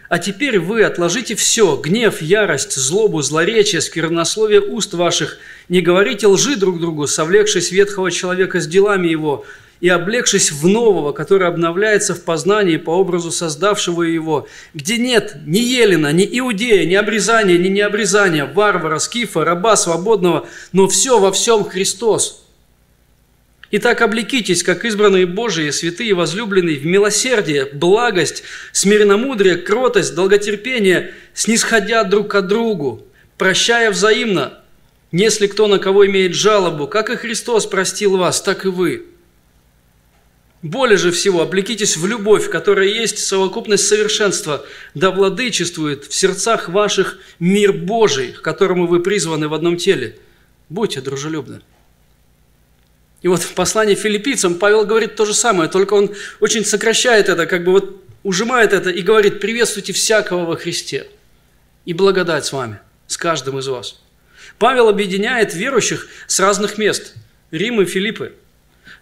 «А 0.10 0.19
теперь 0.19 0.60
вы 0.60 0.84
отложите 0.84 1.36
все, 1.36 1.78
гнев, 1.78 2.21
ярость, 2.21 2.73
злобу, 2.73 3.21
злоречие, 3.21 3.80
сквернословие 3.80 4.60
уст 4.60 4.93
ваших, 4.93 5.38
не 5.69 5.80
говорите 5.80 6.28
лжи 6.28 6.58
друг 6.58 6.82
другу, 6.82 7.08
совлекшись 7.08 7.71
ветхого 7.71 8.12
человека 8.12 8.60
с 8.60 8.67
делами 8.67 9.08
его, 9.08 9.45
и 9.82 9.90
облегшись 9.90 10.52
в 10.52 10.68
нового, 10.68 11.12
который 11.12 11.48
обновляется 11.48 12.16
в 12.16 12.24
познании 12.24 12.78
по 12.78 12.92
образу 12.92 13.32
создавшего 13.32 14.04
его, 14.04 14.48
где 14.74 14.98
нет 14.98 15.36
ни 15.46 15.60
Елена, 15.60 16.12
ни 16.12 16.28
Иудея, 16.40 16.86
ни 16.86 16.96
обрезания, 16.96 17.58
ни 17.58 17.68
необрезания, 17.68 18.46
варвара, 18.46 19.00
скифа, 19.00 19.44
раба 19.44 19.76
свободного, 19.76 20.48
но 20.72 20.88
все 20.88 21.20
во 21.20 21.32
всем 21.32 21.64
Христос». 21.64 22.42
Итак, 23.72 24.02
облекитесь, 24.02 24.64
как 24.64 24.86
избранные 24.86 25.26
Божии, 25.26 25.70
святые 25.72 26.14
возлюбленные, 26.14 26.78
в 26.78 26.86
милосердие, 26.86 27.66
благость, 27.66 28.44
смиренномудрие, 28.72 29.58
кротость, 29.58 30.16
долготерпение, 30.16 31.14
снисходя 31.34 32.04
друг 32.04 32.30
к 32.30 32.42
другу, 32.42 33.06
прощая 33.38 33.92
взаимно, 33.92 34.60
если 35.12 35.48
кто 35.48 35.68
на 35.68 35.80
кого 35.80 36.06
имеет 36.06 36.36
жалобу, 36.36 36.88
как 36.88 37.10
и 37.10 37.16
Христос 37.16 37.66
простил 37.66 38.18
вас, 38.18 38.42
так 38.42 38.66
и 38.66 38.70
вы. 38.70 39.08
Более 40.65 40.97
же 40.97 41.12
всего, 41.12 41.43
облекитесь 41.43 41.95
в 41.95 42.08
любовь, 42.08 42.49
которая 42.49 42.88
есть 42.88 43.19
совокупность 43.19 43.86
совершенства, 43.86 44.65
да 44.95 45.12
владычествует 45.12 46.06
в 46.06 46.15
сердцах 46.15 46.69
ваших 46.69 47.19
мир 47.39 47.71
Божий, 47.71 48.32
к 48.32 48.41
которому 48.41 48.88
вы 48.88 48.99
призваны 48.99 49.47
в 49.47 49.54
одном 49.54 49.78
теле. 49.78 50.17
Будьте 50.69 51.01
дружелюбны. 51.01 51.62
И 53.21 53.28
вот 53.28 53.43
в 53.43 53.54
послании 53.54 53.93
филиппийцам 53.93 54.56
Павел 54.56 54.88
говорит 54.88 55.15
то 55.15 55.25
же 55.25 55.36
самое, 55.36 55.69
только 55.69 55.93
он 55.93 56.15
очень 56.39 56.65
сокращает 56.65 57.30
это, 57.30 57.45
как 57.45 57.63
бы 57.63 57.71
вот 57.71 58.04
ужимает 58.23 58.73
это 58.73 58.89
и 58.89 59.04
говорит, 59.04 59.39
приветствуйте 59.39 59.93
всякого 59.93 60.45
во 60.45 60.56
Христе. 60.56 61.06
И 61.86 61.93
благодать 61.93 62.43
с 62.43 62.51
вами, 62.51 62.80
с 63.06 63.17
каждым 63.17 63.60
из 63.60 63.67
вас. 63.67 64.01
Павел 64.58 64.89
объединяет 64.89 65.54
верующих 65.54 66.08
с 66.25 66.39
разных 66.39 66.80
мест, 66.80 67.13
Рим 67.51 67.82
и 67.82 67.86
Филиппы, 67.86 68.34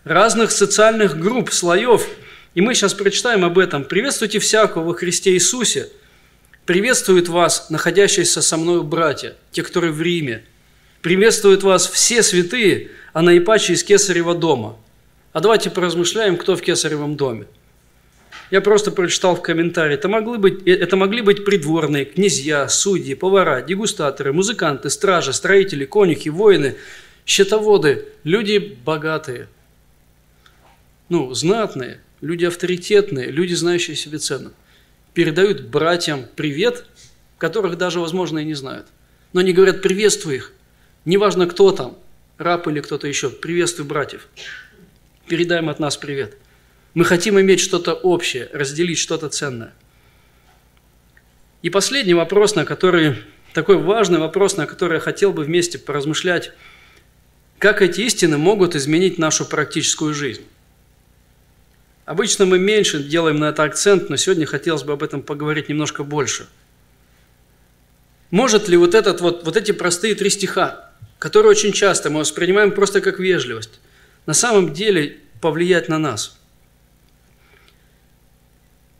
разных 0.03 0.51
социальных 0.51 1.17
групп, 1.17 1.51
слоев. 1.51 2.07
И 2.55 2.61
мы 2.61 2.75
сейчас 2.75 2.93
прочитаем 2.93 3.43
об 3.45 3.57
этом. 3.57 3.83
Приветствуйте 3.83 4.39
всякого 4.39 4.83
во 4.83 4.93
Христе 4.93 5.33
Иисусе. 5.33 5.89
Приветствуют 6.65 7.27
вас, 7.27 7.69
находящиеся 7.69 8.41
со 8.41 8.57
мною 8.57 8.83
братья, 8.83 9.35
те, 9.51 9.63
которые 9.63 9.91
в 9.91 10.01
Риме. 10.01 10.43
Приветствуют 11.01 11.63
вас 11.63 11.87
все 11.87 12.23
святые, 12.23 12.91
а 13.11 13.21
наипаче 13.21 13.73
из 13.73 13.83
Кесарева 13.83 14.35
дома. 14.35 14.77
А 15.33 15.41
давайте 15.41 15.69
поразмышляем, 15.69 16.37
кто 16.37 16.55
в 16.55 16.61
Кесаревом 16.61 17.17
доме. 17.17 17.47
Я 18.51 18.61
просто 18.61 18.91
прочитал 18.91 19.35
в 19.35 19.41
комментарии, 19.41 19.95
это 19.95 20.07
могли 20.07 20.37
быть, 20.37 20.67
э, 20.67 20.73
это 20.73 20.95
могли 20.95 21.21
быть 21.21 21.43
придворные, 21.43 22.05
князья, 22.05 22.67
судьи, 22.69 23.15
повара, 23.15 23.61
дегустаторы, 23.61 24.31
музыканты, 24.31 24.91
стражи, 24.91 25.33
строители, 25.33 25.85
конюхи, 25.85 26.29
воины, 26.29 26.75
счетоводы, 27.25 28.05
люди 28.23 28.77
богатые, 28.85 29.47
ну, 31.09 31.33
знатные, 31.33 32.01
люди 32.21 32.45
авторитетные, 32.45 33.27
люди, 33.27 33.53
знающие 33.53 33.95
себе 33.95 34.17
цену. 34.17 34.51
Передают 35.13 35.61
братьям 35.61 36.25
привет, 36.35 36.85
которых 37.37 37.77
даже, 37.77 37.99
возможно, 37.99 38.39
и 38.39 38.45
не 38.45 38.53
знают. 38.53 38.87
Но 39.33 39.41
они 39.41 39.53
говорят, 39.53 39.81
приветствуй 39.81 40.35
их. 40.35 40.53
Неважно, 41.05 41.47
кто 41.47 41.71
там, 41.71 41.97
раб 42.37 42.67
или 42.67 42.79
кто-то 42.79 43.07
еще, 43.07 43.29
приветствуй 43.29 43.85
братьев. 43.85 44.27
Передаем 45.27 45.69
от 45.69 45.79
нас 45.79 45.97
привет. 45.97 46.37
Мы 46.93 47.05
хотим 47.05 47.39
иметь 47.39 47.59
что-то 47.59 47.93
общее, 47.93 48.49
разделить 48.53 48.99
что-то 48.99 49.29
ценное. 49.29 49.73
И 51.61 51.69
последний 51.69 52.13
вопрос, 52.13 52.55
на 52.55 52.65
который, 52.65 53.15
такой 53.53 53.77
важный 53.77 54.19
вопрос, 54.19 54.57
на 54.57 54.67
который 54.67 54.95
я 54.95 54.99
хотел 54.99 55.33
бы 55.33 55.43
вместе 55.43 55.79
поразмышлять, 55.79 56.51
как 57.57 57.81
эти 57.81 58.01
истины 58.01 58.37
могут 58.37 58.75
изменить 58.75 59.17
нашу 59.17 59.45
практическую 59.45 60.13
жизнь. 60.13 60.43
Обычно 62.05 62.45
мы 62.45 62.59
меньше 62.59 63.01
делаем 63.01 63.37
на 63.39 63.45
это 63.49 63.63
акцент, 63.63 64.09
но 64.09 64.17
сегодня 64.17 64.45
хотелось 64.45 64.83
бы 64.83 64.93
об 64.93 65.03
этом 65.03 65.21
поговорить 65.21 65.69
немножко 65.69 66.03
больше. 66.03 66.47
Может 68.29 68.67
ли 68.67 68.75
вот, 68.77 68.93
этот, 68.93 69.21
вот, 69.21 69.45
вот 69.45 69.55
эти 69.55 69.71
простые 69.71 70.15
три 70.15 70.29
стиха, 70.29 70.91
которые 71.19 71.51
очень 71.51 71.71
часто 71.71 72.09
мы 72.09 72.19
воспринимаем 72.19 72.71
просто 72.71 72.99
как 72.99 73.19
вежливость, 73.19 73.79
на 74.25 74.33
самом 74.33 74.73
деле 74.73 75.19
повлиять 75.39 75.87
на 75.87 75.97
нас? 75.97 76.39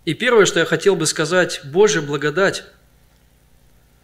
И 0.06 0.14
первое, 0.14 0.46
что 0.46 0.60
я 0.60 0.66
хотел 0.66 0.96
бы 0.96 1.06
сказать, 1.06 1.62
Божья 1.64 2.02
благодать 2.02 2.66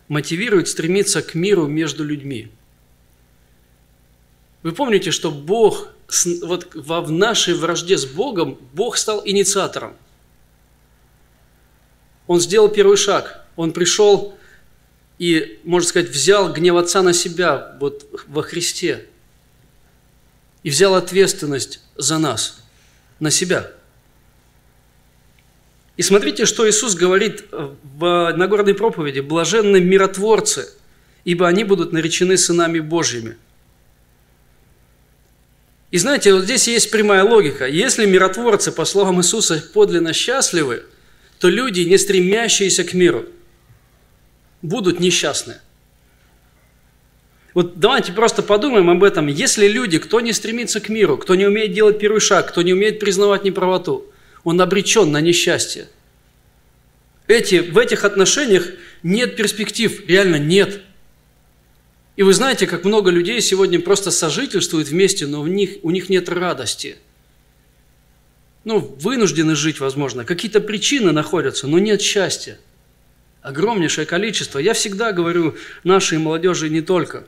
мотивирует 0.07 0.67
стремиться 0.67 1.21
к 1.21 1.35
миру 1.35 1.67
между 1.67 2.03
людьми. 2.03 2.51
Вы 4.63 4.71
помните, 4.73 5.11
что 5.11 5.31
Бог, 5.31 5.89
вот 6.43 6.69
в 6.73 7.11
нашей 7.11 7.53
вражде 7.53 7.97
с 7.97 8.05
Богом, 8.05 8.57
Бог 8.73 8.97
стал 8.97 9.21
инициатором. 9.25 9.95
Он 12.27 12.39
сделал 12.39 12.69
первый 12.69 12.97
шаг. 12.97 13.45
Он 13.55 13.71
пришел 13.71 14.37
и, 15.17 15.59
можно 15.63 15.87
сказать, 15.87 16.09
взял 16.09 16.51
гнев 16.51 16.75
Отца 16.75 17.01
на 17.01 17.13
себя 17.13 17.75
вот 17.79 18.07
во 18.27 18.41
Христе. 18.41 19.05
И 20.63 20.69
взял 20.69 20.95
ответственность 20.95 21.81
за 21.95 22.17
нас, 22.17 22.63
на 23.19 23.31
себя– 23.31 23.71
и 25.99 26.01
смотрите, 26.01 26.45
что 26.45 26.65
Иисус 26.69 26.95
говорит 26.95 27.43
в 27.51 28.33
Нагорной 28.37 28.73
проповеди. 28.73 29.19
«Блаженны 29.19 29.81
миротворцы, 29.81 30.69
ибо 31.25 31.45
они 31.45 31.65
будут 31.65 31.91
наречены 31.91 32.37
сынами 32.37 32.79
Божьими». 32.79 33.35
И 35.91 35.97
знаете, 35.97 36.33
вот 36.33 36.43
здесь 36.43 36.67
есть 36.67 36.91
прямая 36.91 37.23
логика. 37.23 37.67
Если 37.67 38.05
миротворцы, 38.05 38.71
по 38.71 38.85
словам 38.85 39.19
Иисуса, 39.19 39.63
подлинно 39.73 40.13
счастливы, 40.13 40.83
то 41.39 41.49
люди, 41.49 41.81
не 41.81 41.97
стремящиеся 41.97 42.83
к 42.83 42.93
миру, 42.93 43.25
будут 44.61 44.99
несчастны. 44.99 45.55
Вот 47.53 47.79
давайте 47.79 48.13
просто 48.13 48.43
подумаем 48.43 48.89
об 48.89 49.03
этом. 49.03 49.27
Если 49.27 49.67
люди, 49.67 49.97
кто 49.97 50.19
не 50.21 50.33
стремится 50.33 50.79
к 50.79 50.89
миру, 50.89 51.17
кто 51.17 51.35
не 51.35 51.45
умеет 51.45 51.73
делать 51.73 51.97
первый 51.97 52.21
шаг, 52.21 52.49
кто 52.49 52.61
не 52.61 52.73
умеет 52.73 52.99
признавать 52.99 53.43
неправоту– 53.43 54.05
он 54.43 54.61
обречен 54.61 55.11
на 55.11 55.21
несчастье. 55.21 55.87
Эти, 57.27 57.59
в 57.59 57.77
этих 57.77 58.03
отношениях 58.03 58.67
нет 59.03 59.35
перспектив, 59.35 60.07
реально 60.07 60.37
нет. 60.37 60.81
И 62.19 62.21
вы 62.21 62.33
знаете, 62.33 62.67
как 62.67 62.83
много 62.83 63.11
людей 63.11 63.39
сегодня 63.39 63.79
просто 63.79 64.11
сожительствуют 64.11 64.89
вместе, 64.89 65.25
но 65.25 65.41
в 65.41 65.47
них, 65.47 65.77
у 65.83 65.89
них 65.89 66.09
нет 66.09 66.27
радости. 66.27 66.97
Ну, 68.65 68.79
вынуждены 68.79 69.55
жить, 69.55 69.79
возможно, 69.79 70.25
какие-то 70.25 70.59
причины 70.59 71.13
находятся, 71.13 71.65
но 71.65 71.79
нет 71.79 72.01
счастья. 72.01 72.59
Огромнейшее 73.41 74.05
количество. 74.05 74.59
Я 74.59 74.73
всегда 74.73 75.13
говорю 75.13 75.55
нашей 75.85 76.17
молодежи 76.17 76.69
не 76.69 76.81
только. 76.81 77.23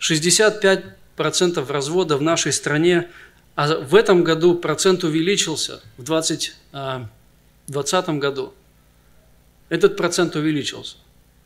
65% 0.00 1.70
развода 1.70 2.16
в 2.16 2.22
нашей 2.22 2.50
стране 2.50 3.10
а 3.56 3.76
в 3.76 3.94
этом 3.94 4.24
году 4.24 4.54
процент 4.54 5.04
увеличился, 5.04 5.82
в 5.98 6.02
2020 6.04 6.54
а, 6.72 8.12
году 8.14 8.54
этот 9.68 9.98
процент 9.98 10.34
увеличился. 10.34 10.96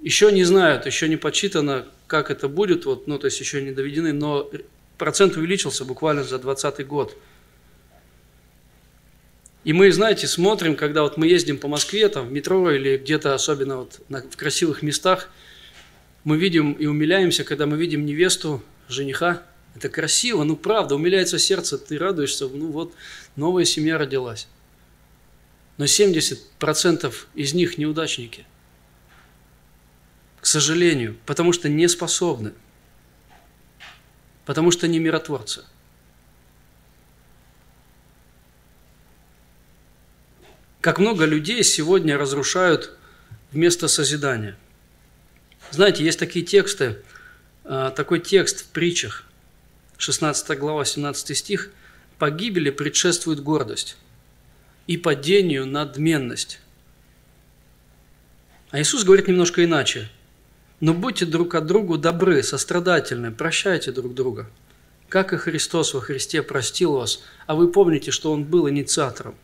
Еще 0.01 0.31
не 0.33 0.45
знают, 0.45 0.87
еще 0.87 1.09
не 1.09 1.17
подсчитано, 1.17 1.87
как 2.07 2.31
это 2.31 2.49
будет, 2.49 2.85
вот, 2.85 3.07
ну, 3.07 3.19
то 3.19 3.27
есть 3.27 3.41
еще 3.41 3.61
не 3.63 3.73
доведены, 3.73 4.13
но 4.13 4.49
процент 4.97 5.37
увеличился 5.37 5.85
буквально 5.85 6.23
за 6.23 6.39
2020 6.39 6.87
год. 6.87 7.17
И 9.65 9.73
мы, 9.73 9.91
знаете, 9.91 10.27
смотрим, 10.27 10.77
когда 10.77 11.03
вот 11.03 11.17
мы 11.17 11.27
ездим 11.27 11.59
по 11.59 11.69
Москве, 11.69 12.09
там, 12.09 12.29
в 12.29 12.33
метро 12.33 12.71
или 12.71 12.97
где-то 12.97 13.35
особенно 13.35 13.79
вот 13.79 14.01
на, 14.09 14.23
в 14.23 14.37
красивых 14.37 14.83
местах, 14.83 15.29
мы 16.25 16.37
видим 16.39 16.73
и 16.73 16.87
умиляемся, 16.87 17.45
когда 17.45 17.67
мы 17.67 17.77
видим 17.77 18.07
невесту, 18.07 18.63
жениха, 18.89 19.43
это 19.75 19.89
красиво, 19.89 20.45
ну 20.45 20.57
правда, 20.57 20.95
умиляется 20.95 21.39
сердце, 21.39 21.77
ты 21.79 21.99
радуешься, 21.99 22.49
ну 22.49 22.69
вот, 22.69 22.95
новая 23.37 23.65
семья 23.65 23.99
родилась. 23.99 24.49
Но 25.77 25.85
70% 25.85 27.15
из 27.35 27.55
них 27.55 27.79
неудачники. 27.79 28.47
Сожалению, 30.49 31.15
потому 31.27 31.53
что 31.53 31.69
не 31.69 31.87
способны. 31.89 32.55
Потому 34.47 34.71
что 34.71 34.89
не 34.89 34.99
миротворцы. 34.99 35.63
Как 40.81 40.99
много 40.99 41.27
людей 41.27 41.63
сегодня 41.63 42.17
разрушают 42.17 42.97
вместо 43.53 43.89
созидания. 43.89 44.57
Знаете, 45.71 46.03
есть 46.03 46.19
такие 46.19 46.47
тексты, 46.47 47.03
а, 47.65 47.91
такой 47.91 48.19
текст 48.19 48.61
в 48.63 48.69
притчах. 48.69 49.25
16 49.99 50.57
глава, 50.59 50.87
17 50.87 51.37
стих, 51.37 51.71
«Погибели 52.19 52.71
предшествует 52.71 53.41
гордость, 53.41 53.99
и 54.87 54.97
падению 54.97 55.67
надменность». 55.67 56.61
А 58.71 58.81
Иисус 58.81 59.05
говорит 59.05 59.29
немножко 59.29 59.63
иначе. 59.63 60.09
«Но 60.81 60.95
будьте 60.95 61.27
друг 61.27 61.55
от 61.55 61.67
другу 61.67 61.99
добры, 61.99 62.43
сострадательны, 62.43 63.33
прощайте 63.33 63.91
друг 63.91 64.15
друга, 64.15 64.49
как 65.09 65.33
и 65.33 65.37
Христос 65.37 65.95
во 65.95 66.01
Христе 66.01 66.43
простил 66.43 66.93
вас, 66.93 67.23
а 67.47 67.55
вы 67.55 67.71
помните, 67.71 68.11
что 68.11 68.33
Он 68.33 68.45
был 68.45 68.69
инициатором». 68.69 69.35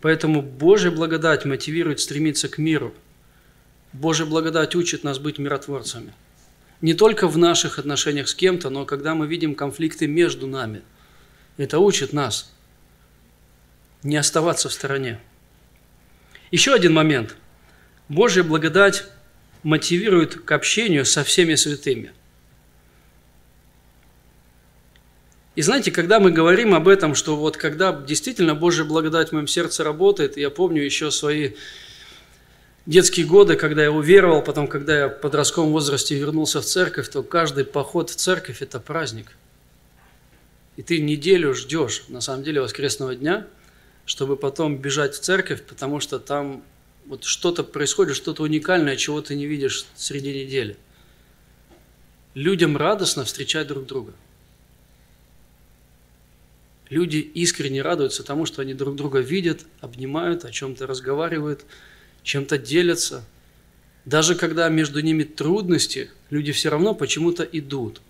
Поэтому 0.00 0.42
Божья 0.42 0.90
благодать 0.90 1.44
мотивирует 1.44 2.00
стремиться 2.00 2.48
к 2.48 2.58
миру. 2.58 2.94
Божья 3.92 4.24
благодать 4.24 4.74
учит 4.76 5.04
нас 5.04 5.18
быть 5.18 5.38
миротворцами– 5.38 6.12
не 6.80 6.94
только 6.94 7.26
в 7.26 7.36
наших 7.36 7.78
отношениях 7.78 8.28
с 8.28 8.34
кем-то, 8.34 8.70
но 8.70 8.84
когда 8.84 9.14
мы 9.14 9.26
видим 9.26 9.54
конфликты 9.54 10.06
между 10.06 10.46
нами. 10.46 10.82
Это 11.56 11.80
учит 11.80 12.12
нас 12.12 12.52
не 14.04 14.16
оставаться 14.16 14.68
в 14.68 14.72
стороне. 14.72 15.20
Еще 16.52 16.72
один 16.72 16.94
момент. 16.94 17.36
Божья 18.08 18.44
благодать 18.44 19.06
мотивирует 19.62 20.36
к 20.36 20.52
общению 20.52 21.04
со 21.04 21.24
всеми 21.24 21.54
святыми. 21.54 22.12
И 25.56 25.62
знаете, 25.62 25.90
когда 25.90 26.20
мы 26.20 26.30
говорим 26.30 26.72
об 26.72 26.86
этом, 26.86 27.16
что 27.16 27.34
вот 27.34 27.56
когда 27.56 27.92
действительно 27.92 28.54
Божья 28.54 28.84
благодать 28.84 29.30
в 29.30 29.32
моем 29.32 29.48
сердце 29.48 29.82
работает, 29.82 30.36
я 30.36 30.50
помню 30.50 30.82
еще 30.82 31.10
свои 31.10 31.54
детские 32.86 33.26
годы, 33.26 33.56
когда 33.56 33.82
я 33.82 33.90
уверовал, 33.90 34.42
потом, 34.42 34.68
когда 34.68 34.96
я 34.96 35.08
в 35.08 35.20
подростковом 35.20 35.72
возрасте 35.72 36.14
вернулся 36.14 36.60
в 36.60 36.64
церковь, 36.64 37.08
то 37.08 37.24
каждый 37.24 37.64
поход 37.64 38.10
в 38.10 38.14
церковь– 38.14 38.58
это 38.62 38.78
праздник. 38.78 39.36
И 40.76 40.82
ты 40.82 41.00
неделю 41.00 41.54
ждешь, 41.54 42.04
на 42.08 42.20
самом 42.20 42.44
деле, 42.44 42.60
воскресного 42.60 43.16
дня, 43.16 43.46
чтобы 44.06 44.36
потом 44.36 44.78
бежать 44.78 45.16
в 45.16 45.18
церковь, 45.18 45.64
потому 45.64 45.98
что 45.98 46.20
там 46.20 46.62
вот 47.08 47.24
что-то 47.24 47.64
происходит, 47.64 48.16
что-то 48.16 48.42
уникальное, 48.42 48.96
чего 48.96 49.20
ты 49.20 49.34
не 49.34 49.46
видишь 49.46 49.86
среди 49.96 50.44
недели. 50.44 50.76
Людям 52.34 52.76
радостно 52.76 53.24
встречать 53.24 53.66
друг 53.66 53.86
друга. 53.86 54.12
Люди 56.88 57.16
искренне 57.16 57.82
радуются 57.82 58.22
тому, 58.22 58.46
что 58.46 58.62
они 58.62 58.72
друг 58.72 58.96
друга 58.96 59.18
видят, 59.18 59.66
обнимают, 59.80 60.44
о 60.44 60.52
чем-то 60.52 60.86
разговаривают– 60.86 61.64
чем-то 62.28 62.58
делятся. 62.58 63.24
Даже 64.04 64.34
когда 64.34 64.68
между 64.68 65.00
ними 65.00 65.24
трудности, 65.24 66.10
люди 66.30 66.52
все 66.52 66.68
равно 66.68 66.94
почему-то 66.94 67.42
идут. 67.42 68.00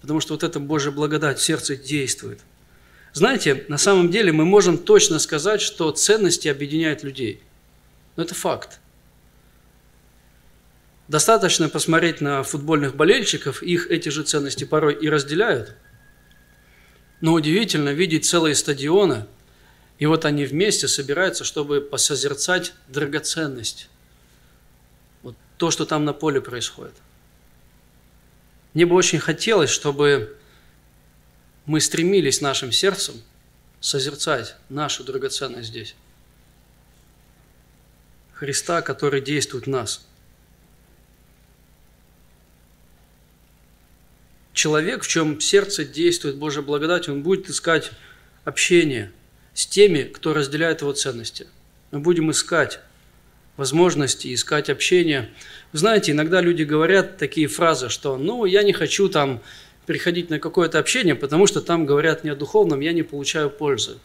Потому 0.00 0.20
что 0.20 0.34
вот 0.34 0.42
эта 0.42 0.60
Божья 0.60 0.90
благодать 0.90 1.38
в 1.38 1.42
сердце 1.42 1.76
действует. 1.76 2.40
Знаете, 3.12 3.64
на 3.68 3.78
самом 3.78 4.10
деле 4.10 4.32
мы 4.32 4.44
можем 4.44 4.78
точно 4.78 5.18
сказать, 5.18 5.60
что 5.60 5.90
ценности 5.90 6.48
объединяют 6.48 7.02
людей. 7.02 7.42
Но 8.16 8.22
это 8.22 8.34
факт. 8.34 8.80
Достаточно 11.08 11.68
посмотреть 11.68 12.20
на 12.20 12.44
футбольных 12.44 12.94
болельщиков, 12.94 13.64
их 13.64 13.90
эти 13.90 14.10
же 14.10 14.22
ценности 14.22 14.62
порой 14.62 14.94
и 14.94 15.08
разделяют. 15.08 15.74
Но 17.20 17.32
удивительно 17.32 17.88
видеть 17.88 18.26
целые 18.26 18.54
стадионы, 18.54 19.26
и 19.98 20.06
вот 20.06 20.24
они 20.24 20.44
вместе 20.44 20.86
собираются, 20.86 21.42
чтобы 21.42 21.80
посозерцать 21.80 22.72
драгоценность. 22.86 23.90
Вот 25.22 25.34
то, 25.58 25.72
что 25.72 25.84
там 25.84 26.04
на 26.04 26.12
поле 26.12 26.40
происходит. 26.40 26.94
Мне 28.72 28.86
бы 28.86 28.94
очень 28.94 29.18
хотелось, 29.18 29.70
чтобы 29.70 30.38
мы 31.66 31.80
стремились 31.80 32.40
нашим 32.40 32.72
сердцем 32.72 33.22
созерцать 33.80 34.56
нашу 34.68 35.04
драгоценность 35.04 35.68
здесь. 35.68 35.94
Христа, 38.34 38.82
который 38.82 39.20
действует 39.20 39.66
в 39.66 39.70
нас– 39.70 40.06
человек, 44.60 45.04
в 45.04 45.08
чем 45.08 45.40
сердце 45.40 45.84
действует 45.86 46.36
Божья 46.36 46.60
благодать, 46.60 47.08
он 47.08 47.22
будет 47.22 47.48
искать 47.48 47.92
общение 48.44 49.10
с 49.54 49.66
теми, 49.66 50.02
кто 50.02 50.34
разделяет 50.34 50.82
его 50.82 50.92
ценности. 50.92 51.46
Мы 51.90 52.00
будем 52.00 52.30
искать 52.30 52.80
возможности, 53.56 54.32
искать 54.34 54.68
общение. 54.68 55.30
Вы 55.72 55.78
знаете, 55.78 56.12
иногда 56.12 56.42
люди 56.42 56.62
говорят 56.62 57.16
такие 57.16 57.46
фразы, 57.46 57.88
что 57.88 58.18
«ну, 58.18 58.44
я 58.44 58.62
не 58.62 58.74
хочу 58.74 59.08
там 59.08 59.42
приходить 59.90 60.30
на 60.30 60.38
какое-то 60.38 60.78
общение, 60.78 61.16
потому 61.16 61.48
что 61.48 61.60
там 61.60 61.84
говорят 61.84 62.22
не 62.22 62.30
о 62.30 62.36
духовном, 62.36 62.78
я 62.78 62.92
не 62.92 63.02
получаю 63.02 63.50
пользы». 63.50 63.98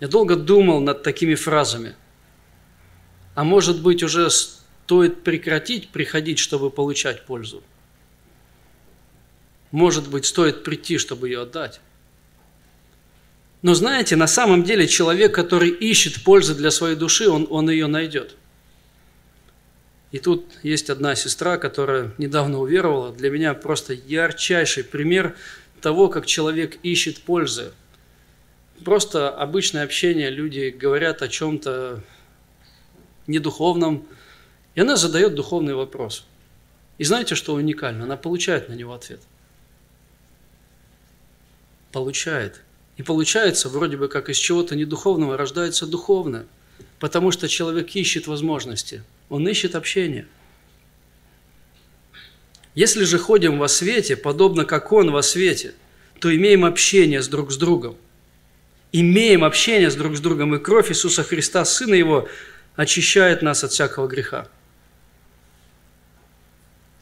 Я 0.00 0.08
долго 0.08 0.34
думал 0.34 0.80
над 0.80 1.04
такими 1.04 1.36
фразами. 1.36 1.94
А 3.36 3.44
может 3.44 3.80
быть, 3.80 4.02
уже 4.02 4.28
стоит 4.28 5.22
прекратить 5.22 5.90
приходить, 5.90 6.40
чтобы 6.40 6.68
получать 6.70 7.26
пользу? 7.26 7.62
Может 9.70 10.10
быть, 10.10 10.26
стоит 10.26 10.64
прийти, 10.64 10.98
чтобы 10.98 11.28
ее 11.28 11.42
отдать. 11.42 11.80
Но 13.62 13.74
знаете, 13.74 14.16
на 14.16 14.26
самом 14.26 14.64
деле 14.64 14.88
человек, 14.88 15.32
который 15.32 15.70
ищет 15.70 16.24
пользы 16.24 16.56
для 16.56 16.72
своей 16.72 16.96
души, 16.96 17.28
он, 17.28 17.46
он 17.48 17.70
ее 17.70 17.86
найдет. 17.86 18.34
И 20.10 20.18
тут 20.18 20.46
есть 20.62 20.90
одна 20.90 21.14
сестра, 21.14 21.58
которая 21.58 22.12
недавно 22.18 22.60
уверовала. 22.60 23.12
Для 23.12 23.30
меня 23.30 23.54
просто 23.54 23.92
ярчайший 23.92 24.84
пример 24.84 25.36
того, 25.80 26.08
как 26.08 26.26
человек 26.26 26.78
ищет 26.82 27.20
пользы. 27.20 27.72
Просто 28.84 29.28
обычное 29.28 29.84
общение, 29.84 30.30
люди 30.30 30.70
говорят 30.70 31.22
о 31.22 31.28
чем-то 31.28 32.02
недуховном, 33.26 34.06
и 34.74 34.80
она 34.80 34.96
задает 34.96 35.34
духовный 35.34 35.74
вопрос. 35.74 36.24
И 36.96 37.04
знаете, 37.04 37.34
что 37.34 37.54
уникально? 37.54 38.04
Она 38.04 38.16
получает 38.16 38.68
на 38.68 38.74
него 38.74 38.94
ответ– 38.94 39.20
получает. 41.92 42.60
И 42.96 43.02
получается, 43.02 43.68
вроде 43.68 43.96
бы 43.96 44.08
как 44.08 44.28
из 44.28 44.36
чего-то 44.36 44.76
недуховного 44.76 45.36
рождается 45.36 45.86
духовное, 45.86 46.46
потому 46.98 47.30
что 47.30 47.48
человек 47.48 47.94
ищет 47.94 48.26
возможности, 48.26 49.02
он 49.28 49.46
ищет 49.48 49.74
общение. 49.74 50.26
Если 52.74 53.04
же 53.04 53.18
ходим 53.18 53.58
во 53.58 53.68
свете, 53.68 54.16
подобно 54.16 54.64
как 54.64 54.92
он 54.92 55.10
во 55.10 55.22
свете, 55.22 55.74
то 56.20 56.34
имеем 56.34 56.64
общение 56.64 57.22
с 57.22 57.28
друг 57.28 57.50
с 57.50 57.56
другом. 57.56 57.96
Имеем 58.92 59.44
общение 59.44 59.90
с 59.90 59.94
друг 59.94 60.16
с 60.16 60.20
другом, 60.20 60.54
и 60.54 60.58
кровь 60.58 60.90
Иисуса 60.90 61.22
Христа, 61.22 61.64
Сына 61.64 61.94
Его, 61.94 62.28
очищает 62.76 63.42
нас 63.42 63.64
от 63.64 63.72
всякого 63.72 64.06
греха. 64.06 64.48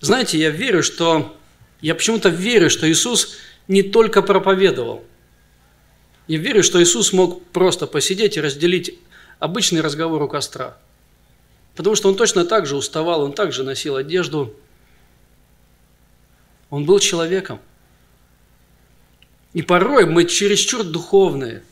Знаете, 0.00 0.38
я 0.38 0.50
верю, 0.50 0.82
что 0.82 1.36
я 1.80 1.94
почему-то 1.94 2.28
верю, 2.28 2.70
что 2.70 2.90
Иисус 2.90 3.36
не 3.68 3.82
только 3.82 4.22
проповедовал. 4.22 5.04
Я 6.26 6.38
верю, 6.38 6.62
что 6.62 6.82
Иисус 6.82 7.12
мог 7.12 7.44
просто 7.48 7.86
посидеть 7.86 8.36
и 8.36 8.40
разделить 8.40 8.98
обычный 9.38 9.80
разговор 9.80 10.22
у 10.22 10.28
костра. 10.28 10.78
Потому 11.76 11.94
что 11.94 12.08
он 12.08 12.16
точно 12.16 12.46
так 12.46 12.66
же 12.66 12.74
уставал, 12.74 13.20
он 13.20 13.34
также 13.34 13.62
носил 13.62 13.96
одежду. 13.96 14.56
Он 16.70 16.86
был 16.86 16.98
человеком. 16.98 17.60
И 19.52 19.62
порой 19.62 20.06
мы 20.06 20.24
чересчур 20.24 20.82
духовные, 20.84 21.62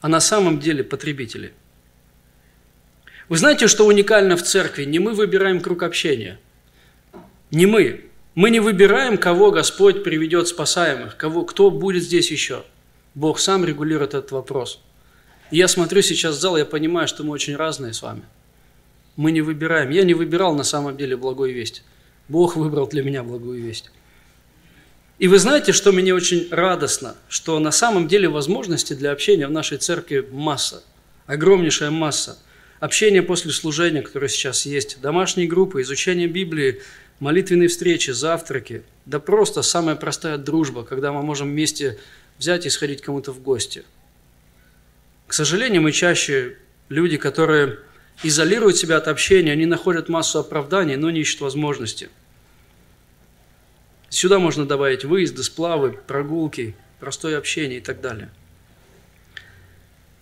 а 0.00 0.08
на 0.08 0.20
самом 0.20 0.58
деле 0.58 0.82
потребители. 0.82 1.54
Вы 3.28 3.38
знаете, 3.38 3.68
что 3.68 3.86
уникально 3.86 4.36
в 4.36 4.42
церкви? 4.42 4.84
Не 4.84 4.98
мы 4.98 5.14
выбираем 5.14 5.60
круг 5.60 5.84
общения. 5.84 6.40
Не 7.52 7.66
мы. 7.66 8.06
Мы 8.34 8.50
не 8.50 8.58
выбираем, 8.58 9.18
кого 9.18 9.52
Господь 9.52 10.02
приведет 10.02 10.48
спасаемых, 10.48 11.16
кого, 11.16 11.44
кто 11.44 11.70
будет 11.70 12.02
здесь 12.02 12.30
еще. 12.30 12.64
Бог 13.14 13.38
сам 13.38 13.64
регулирует 13.64 14.14
этот 14.14 14.32
вопрос. 14.32 14.80
И 15.50 15.56
я 15.56 15.68
смотрю 15.68 16.02
сейчас 16.02 16.36
в 16.36 16.40
зал, 16.40 16.56
я 16.56 16.64
понимаю, 16.64 17.06
что 17.06 17.22
мы 17.22 17.30
очень 17.30 17.56
разные 17.56 17.92
с 17.92 18.02
вами. 18.02 18.22
Мы 19.16 19.32
не 19.32 19.40
выбираем. 19.40 19.90
Я 19.90 20.04
не 20.04 20.14
выбирал 20.14 20.54
на 20.54 20.64
самом 20.64 20.96
деле 20.96 21.16
благую 21.16 21.54
весть. 21.54 21.82
Бог 22.28 22.56
выбрал 22.56 22.86
для 22.86 23.02
меня 23.02 23.22
благую 23.22 23.62
весть. 23.62 23.90
И 25.18 25.28
вы 25.28 25.38
знаете, 25.38 25.72
что 25.72 25.92
мне 25.92 26.14
очень 26.14 26.48
радостно, 26.50 27.14
что 27.28 27.58
на 27.58 27.72
самом 27.72 28.08
деле 28.08 28.28
возможности 28.28 28.94
для 28.94 29.12
общения 29.12 29.46
в 29.46 29.50
нашей 29.50 29.76
церкви 29.76 30.26
масса, 30.30 30.82
огромнейшая 31.26 31.90
масса. 31.90 32.38
Общение 32.78 33.22
после 33.22 33.50
служения, 33.50 34.00
которое 34.00 34.28
сейчас 34.28 34.64
есть, 34.64 34.98
домашние 35.02 35.46
группы, 35.46 35.82
изучение 35.82 36.26
Библии, 36.26 36.80
молитвенные 37.18 37.68
встречи, 37.68 38.12
завтраки, 38.12 38.82
да 39.04 39.20
просто 39.20 39.60
самая 39.60 39.94
простая 39.94 40.38
дружба, 40.38 40.84
когда 40.84 41.12
мы 41.12 41.22
можем 41.22 41.50
вместе 41.50 41.98
взять 42.38 42.64
и 42.64 42.70
сходить 42.70 43.02
кому-то 43.02 43.32
в 43.32 43.42
гости. 43.42 43.84
К 45.26 45.34
сожалению, 45.34 45.82
мы 45.82 45.92
чаще 45.92 46.56
люди, 46.88 47.18
которые 47.18 47.80
изолируют 48.22 48.76
себя 48.76 48.96
от 48.96 49.08
общения, 49.08 49.52
они 49.52 49.66
находят 49.66 50.08
массу 50.08 50.38
оправданий, 50.38 50.96
но 50.96 51.10
не 51.10 51.20
ищут 51.20 51.40
возможности. 51.40 52.08
Сюда 54.08 54.38
можно 54.38 54.66
добавить 54.66 55.04
выезды, 55.04 55.42
сплавы, 55.42 55.92
прогулки, 56.06 56.74
простое 56.98 57.38
общение 57.38 57.78
и 57.78 57.82
так 57.82 58.00
далее. 58.00 58.30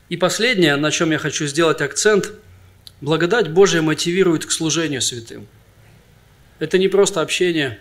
И 0.09 0.17
последнее, 0.17 0.77
на 0.77 0.91
чем 0.91 1.11
я 1.11 1.19
хочу 1.19 1.47
сделать 1.47 1.81
акцент, 1.81 2.33
благодать 3.01 3.51
Божия 3.51 3.83
мотивирует 3.83 4.47
к 4.47 4.51
служению 4.51 5.03
святым– 5.03 5.47
это 6.59 6.79
не 6.79 6.89
просто 6.89 7.21
общение, 7.21 7.79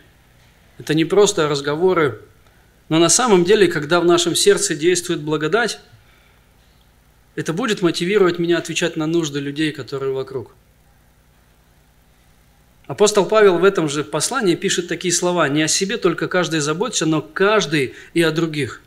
это 0.78 0.94
не 0.94 1.06
просто 1.06 1.48
разговоры, 1.48 2.22
но 2.90 3.00
на 3.00 3.10
самом 3.10 3.44
деле, 3.44 3.68
когда 3.68 4.00
в 4.00 4.06
нашем 4.06 4.36
сердце 4.36 4.76
действует 4.76 5.22
благодать, 5.22 5.80
это 7.38 7.54
будет 7.54 7.82
мотивировать 7.82 8.38
меня 8.38 8.58
отвечать 8.58 8.98
на 8.98 9.08
нужды 9.08 9.40
людей, 9.40 9.72
которые 9.72 10.12
вокруг. 10.12 10.52
Апостол 12.88 13.26
Павел 13.26 13.58
в 13.58 13.64
этом 13.64 13.88
же 13.88 14.04
послании 14.04 14.56
пишет 14.56 14.90
такие 14.90 15.14
слова. 15.14 15.48
«Не 15.48 15.64
о 15.64 15.70
себе 15.70 15.96
только 15.96 16.28
каждый 16.28 16.60
заботится, 16.60 17.06
но 17.06 17.22
каждый 17.22 17.94
и 18.14 18.22
о 18.22 18.32
других». 18.32 18.82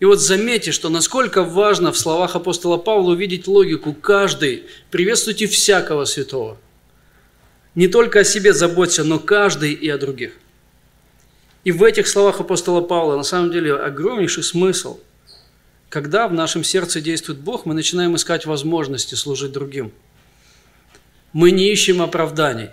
И 0.00 0.04
вот 0.04 0.20
заметьте, 0.20 0.72
что 0.72 0.88
насколько 0.88 1.44
важно 1.44 1.92
в 1.92 1.98
словах 1.98 2.34
апостола 2.34 2.78
Павла 2.78 3.12
увидеть 3.12 3.46
логику 3.46 3.92
«каждый». 3.92 4.64
Приветствуйте 4.90 5.46
всякого 5.46 6.04
святого– 6.06 6.58
не 7.74 7.88
только 7.88 8.20
о 8.20 8.24
себе 8.24 8.52
заботься, 8.52 9.02
но 9.02 9.18
каждый 9.18 9.72
и 9.72 9.88
о 9.88 9.98
других. 9.98 10.32
И 11.64 11.72
в 11.72 11.82
этих 11.82 12.06
словах 12.06 12.40
апостола 12.40 12.80
Павла 12.80 13.16
на 13.16 13.22
самом 13.22 13.50
деле 13.50 13.74
огромнейший 13.74 14.42
смысл. 14.42 14.98
Когда 15.92 16.26
в 16.26 16.32
нашем 16.32 16.64
сердце 16.64 17.02
действует 17.02 17.38
Бог, 17.40 17.66
мы 17.66 17.74
начинаем 17.74 18.16
искать 18.16 18.46
возможности 18.46 19.14
служить 19.14 19.52
другим. 19.52 19.92
Мы 21.34 21.50
не 21.50 21.70
ищем 21.70 22.00
оправданий. 22.00 22.70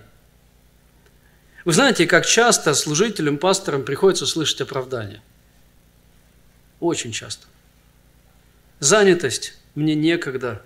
Вы 1.65 1.73
знаете, 1.73 2.08
как 2.08 2.25
часто 2.25 2.73
служителям, 2.73 3.38
пасторам 3.38 3.84
приходится 3.84 4.25
слышать 4.25 4.62
оправдания? 4.62 5.21
Очень 6.79 7.12
часто. 7.12 7.47
Занятость. 8.79 9.53
Мне 9.75 9.95
некогда. 9.95 10.62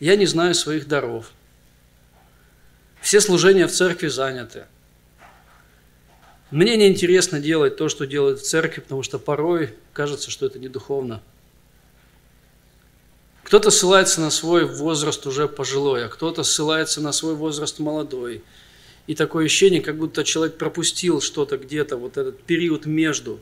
Я 0.00 0.16
не 0.16 0.26
знаю 0.26 0.52
своих 0.52 0.88
даров. 0.88 1.30
Все 3.00 3.20
служения 3.20 3.68
в 3.68 3.72
церкви 3.72 4.08
заняты. 4.08 4.64
Мне 6.50 6.76
неинтересно 6.76 7.38
делать 7.38 7.76
то, 7.76 7.88
что 7.88 8.04
делают 8.04 8.40
в 8.40 8.44
церкви, 8.44 8.80
потому 8.80 9.04
что 9.04 9.20
порой 9.20 9.76
кажется, 9.92 10.32
что 10.32 10.46
это 10.46 10.58
не 10.58 10.68
духовно. 10.68 11.22
Кто-то 13.46 13.70
ссылается 13.70 14.20
на 14.20 14.30
свой 14.30 14.64
возраст 14.64 15.24
уже 15.24 15.46
пожилой, 15.46 16.04
а 16.04 16.08
кто-то 16.08 16.42
ссылается 16.42 17.00
на 17.00 17.12
свой 17.12 17.36
возраст 17.36 17.78
молодой. 17.78 18.42
И 19.06 19.14
такое 19.14 19.44
ощущение, 19.44 19.80
как 19.80 19.96
будто 19.96 20.24
человек 20.24 20.58
пропустил 20.58 21.20
что-то 21.20 21.56
где-то, 21.56 21.96
вот 21.96 22.16
этот 22.16 22.42
период 22.42 22.86
между. 22.86 23.38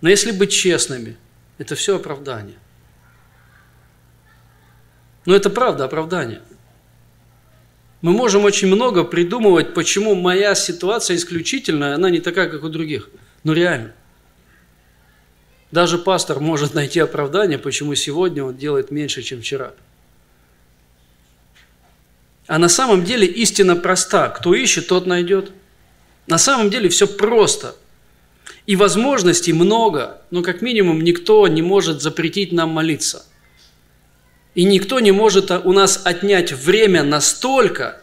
Но 0.00 0.08
если 0.08 0.32
быть 0.32 0.50
честными, 0.50 1.18
это 1.58 1.74
все 1.74 1.96
оправдание. 1.96 2.56
Но 5.26 5.36
это 5.36 5.50
правда 5.50 5.84
оправдание. 5.84 6.40
Мы 8.00 8.12
можем 8.12 8.46
очень 8.46 8.68
много 8.68 9.04
придумывать, 9.04 9.74
почему 9.74 10.14
моя 10.14 10.54
ситуация 10.54 11.18
исключительная, 11.18 11.96
она 11.96 12.08
не 12.08 12.20
такая, 12.20 12.48
как 12.48 12.64
у 12.64 12.70
других. 12.70 13.10
Но 13.44 13.52
реально. 13.52 13.92
Даже 15.72 15.98
пастор 15.98 16.38
может 16.38 16.74
найти 16.80 17.00
оправдание, 17.00 17.58
почему 17.58 17.96
сегодня 17.96 18.44
он 18.44 18.56
делает 18.56 18.92
меньше, 18.92 19.22
чем 19.22 19.40
вчера. 19.40 19.72
А 22.46 22.58
на 22.58 22.68
самом 22.68 23.04
деле 23.04 23.26
истина 23.26 23.74
проста. 23.74 24.28
Кто 24.28 24.54
ищет, 24.54 24.86
тот 24.86 25.06
найдет. 25.06 25.50
На 26.26 26.38
самом 26.38 26.70
деле 26.70 26.88
все 26.88 27.06
просто. 27.06 27.74
И 28.66 28.76
возможностей 28.76 29.52
много, 29.52 30.22
но 30.30 30.42
как 30.42 30.60
минимум 30.60 31.02
никто 31.02 31.48
не 31.48 31.62
может 31.62 32.02
запретить 32.02 32.52
нам 32.52 32.70
молиться. 32.70 33.24
И 34.54 34.64
никто 34.64 35.00
не 35.00 35.12
может 35.12 35.50
у 35.50 35.72
нас 35.72 36.02
отнять 36.04 36.52
время 36.52 37.02
настолько, 37.02 38.00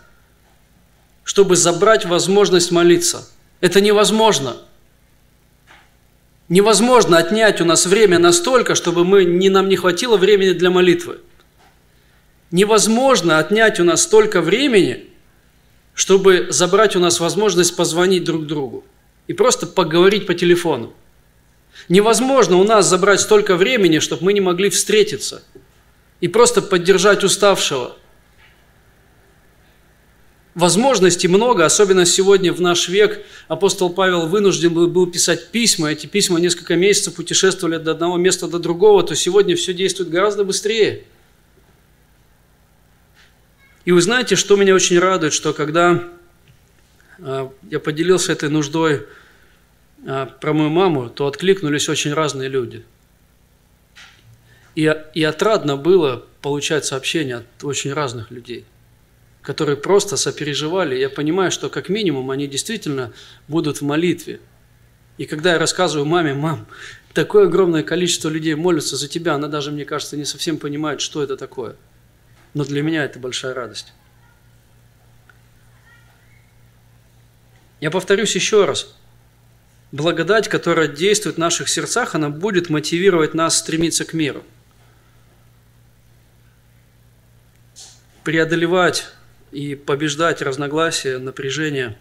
чтобы 1.24 1.56
забрать 1.56 2.06
возможность 2.06 2.72
молиться. 2.72 3.30
Это 3.62 3.80
невозможно– 3.80 4.58
Невозможно 6.50 7.18
отнять 7.18 7.62
у 7.62 7.66
нас 7.66 7.86
время 7.86 8.18
настолько, 8.18 8.74
чтобы 8.74 9.06
мы, 9.06 9.24
не, 9.24 9.50
нам 9.50 9.70
не 9.70 9.76
хватило 9.76 10.18
времени 10.18 10.52
для 10.52 10.72
молитвы. 10.72 11.20
Невозможно 12.52 13.38
отнять 13.38 13.80
у 13.80 13.84
нас 13.84 14.02
столько 14.02 14.42
времени, 14.42 15.06
чтобы 15.94 16.48
забрать 16.50 16.96
у 16.96 17.00
нас 17.00 17.20
возможность 17.20 17.76
позвонить 17.76 18.24
друг 18.24 18.48
другу 18.48 18.84
и 19.28 19.34
просто 19.34 19.68
поговорить 19.68 20.26
по 20.26 20.34
телефону. 20.34 20.94
Невозможно 21.88 22.58
у 22.58 22.64
нас 22.64 22.88
забрать 22.88 23.22
столько 23.22 23.56
времени, 23.56 24.00
чтобы 24.00 24.26
мы 24.26 24.34
не 24.34 24.42
могли 24.42 24.72
встретиться 24.72 25.44
и 26.20 26.28
просто 26.28 26.62
поддержать 26.64 27.24
уставшего– 27.24 27.96
Возможностей 30.60 31.30
много, 31.30 31.64
особенно 31.64 32.06
сегодня 32.06 32.52
в 32.52 32.60
наш 32.60 32.90
век. 32.90 33.26
Апостол 33.48 33.90
Павел 33.90 34.28
вынужден 34.28 34.74
был, 34.74 35.08
писать 35.08 35.52
письма, 35.52 35.90
эти 35.90 36.06
письма 36.06 36.38
несколько 36.38 36.76
месяцев 36.76 37.16
путешествовали 37.16 37.76
от 37.76 37.88
одного 37.88 38.18
места 38.18 38.46
до 38.46 38.60
другого, 38.60 39.02
то 39.04 39.16
сегодня 39.16 39.56
все 39.56 39.74
действует 39.74 40.10
гораздо 40.10 40.44
быстрее. 40.44 41.06
И 43.86 43.94
вы 43.94 44.02
знаете, 44.02 44.36
что 44.36 44.58
меня 44.58 44.76
очень 44.76 45.00
радует, 45.00 45.32
что 45.32 45.54
когда 45.54 46.04
а, 47.20 47.54
я 47.72 47.80
поделился 47.80 48.34
этой 48.34 48.50
нуждой 48.50 49.06
а, 50.06 50.26
про 50.26 50.52
мою 50.52 50.70
маму, 50.70 51.10
то 51.10 51.26
откликнулись 51.28 51.88
очень 51.88 52.14
разные 52.14 52.50
люди. 52.50 52.84
И, 54.76 54.94
и 55.14 55.24
отрадно 55.24 55.78
было 55.78 56.26
получать 56.42 56.84
сообщения 56.84 57.38
от 57.38 57.64
очень 57.64 57.94
разных 57.94 58.30
людей– 58.30 58.66
которые 59.50 59.78
просто 59.78 60.16
сопереживали. 60.16 60.96
Я 60.96 61.10
понимаю, 61.10 61.50
что 61.50 61.70
как 61.70 61.90
минимум 61.90 62.30
они 62.30 62.46
действительно 62.46 63.12
будут 63.48 63.82
в 63.82 63.84
молитве. 63.84 64.40
И 65.18 65.26
когда 65.26 65.54
я 65.54 65.58
рассказываю 65.58 66.06
маме, 66.06 66.36
мам, 66.36 66.68
такое 67.16 67.48
огромное 67.48 67.82
количество 67.82 68.30
людей 68.30 68.54
молятся 68.54 68.96
за 68.96 69.08
тебя, 69.08 69.34
она 69.34 69.48
даже, 69.48 69.72
мне 69.72 69.86
кажется, 69.86 70.18
не 70.18 70.26
совсем 70.26 70.60
понимает, 70.60 71.02
что 71.02 71.24
это 71.24 71.36
такое. 71.36 71.76
Но 72.54 72.64
для 72.64 72.84
меня 72.84 73.04
это 73.04 73.18
большая 73.18 73.56
радость. 73.56 73.92
Я 77.82 77.90
повторюсь 77.90 78.36
еще 78.36 78.66
раз. 78.66 78.94
Благодать, 79.92 80.48
которая 80.48 80.88
действует 80.88 81.38
в 81.38 81.40
наших 81.40 81.70
сердцах, 81.70 82.14
она 82.14 82.30
будет 82.30 82.70
мотивировать 82.70 83.34
нас 83.34 83.58
стремиться 83.58 84.06
к 84.06 84.14
миру. 84.14 84.44
Преодолевать 88.24 89.08
и 89.52 89.76
побеждать 89.76 90.42
разногласия, 90.42 91.18
напряжение 91.18 91.98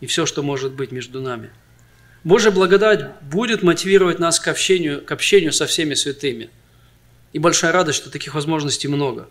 и 0.00 0.06
все, 0.06 0.26
что 0.26 0.42
может 0.42 0.72
быть 0.72 0.92
между 0.92 1.20
нами. 1.20 1.50
Божья 2.24 2.50
благодать 2.50 3.20
будет 3.22 3.62
мотивировать 3.62 4.18
нас 4.18 4.38
к 4.38 4.48
общению, 4.48 5.04
к 5.04 5.10
общению 5.10 5.52
со 5.52 5.66
всеми 5.66 5.94
святыми. 5.94 6.50
И 7.32 7.38
большая 7.38 7.72
радость, 7.72 7.98
что 7.98 8.10
таких 8.10 8.34
возможностей 8.34 8.88
много. 8.88 9.28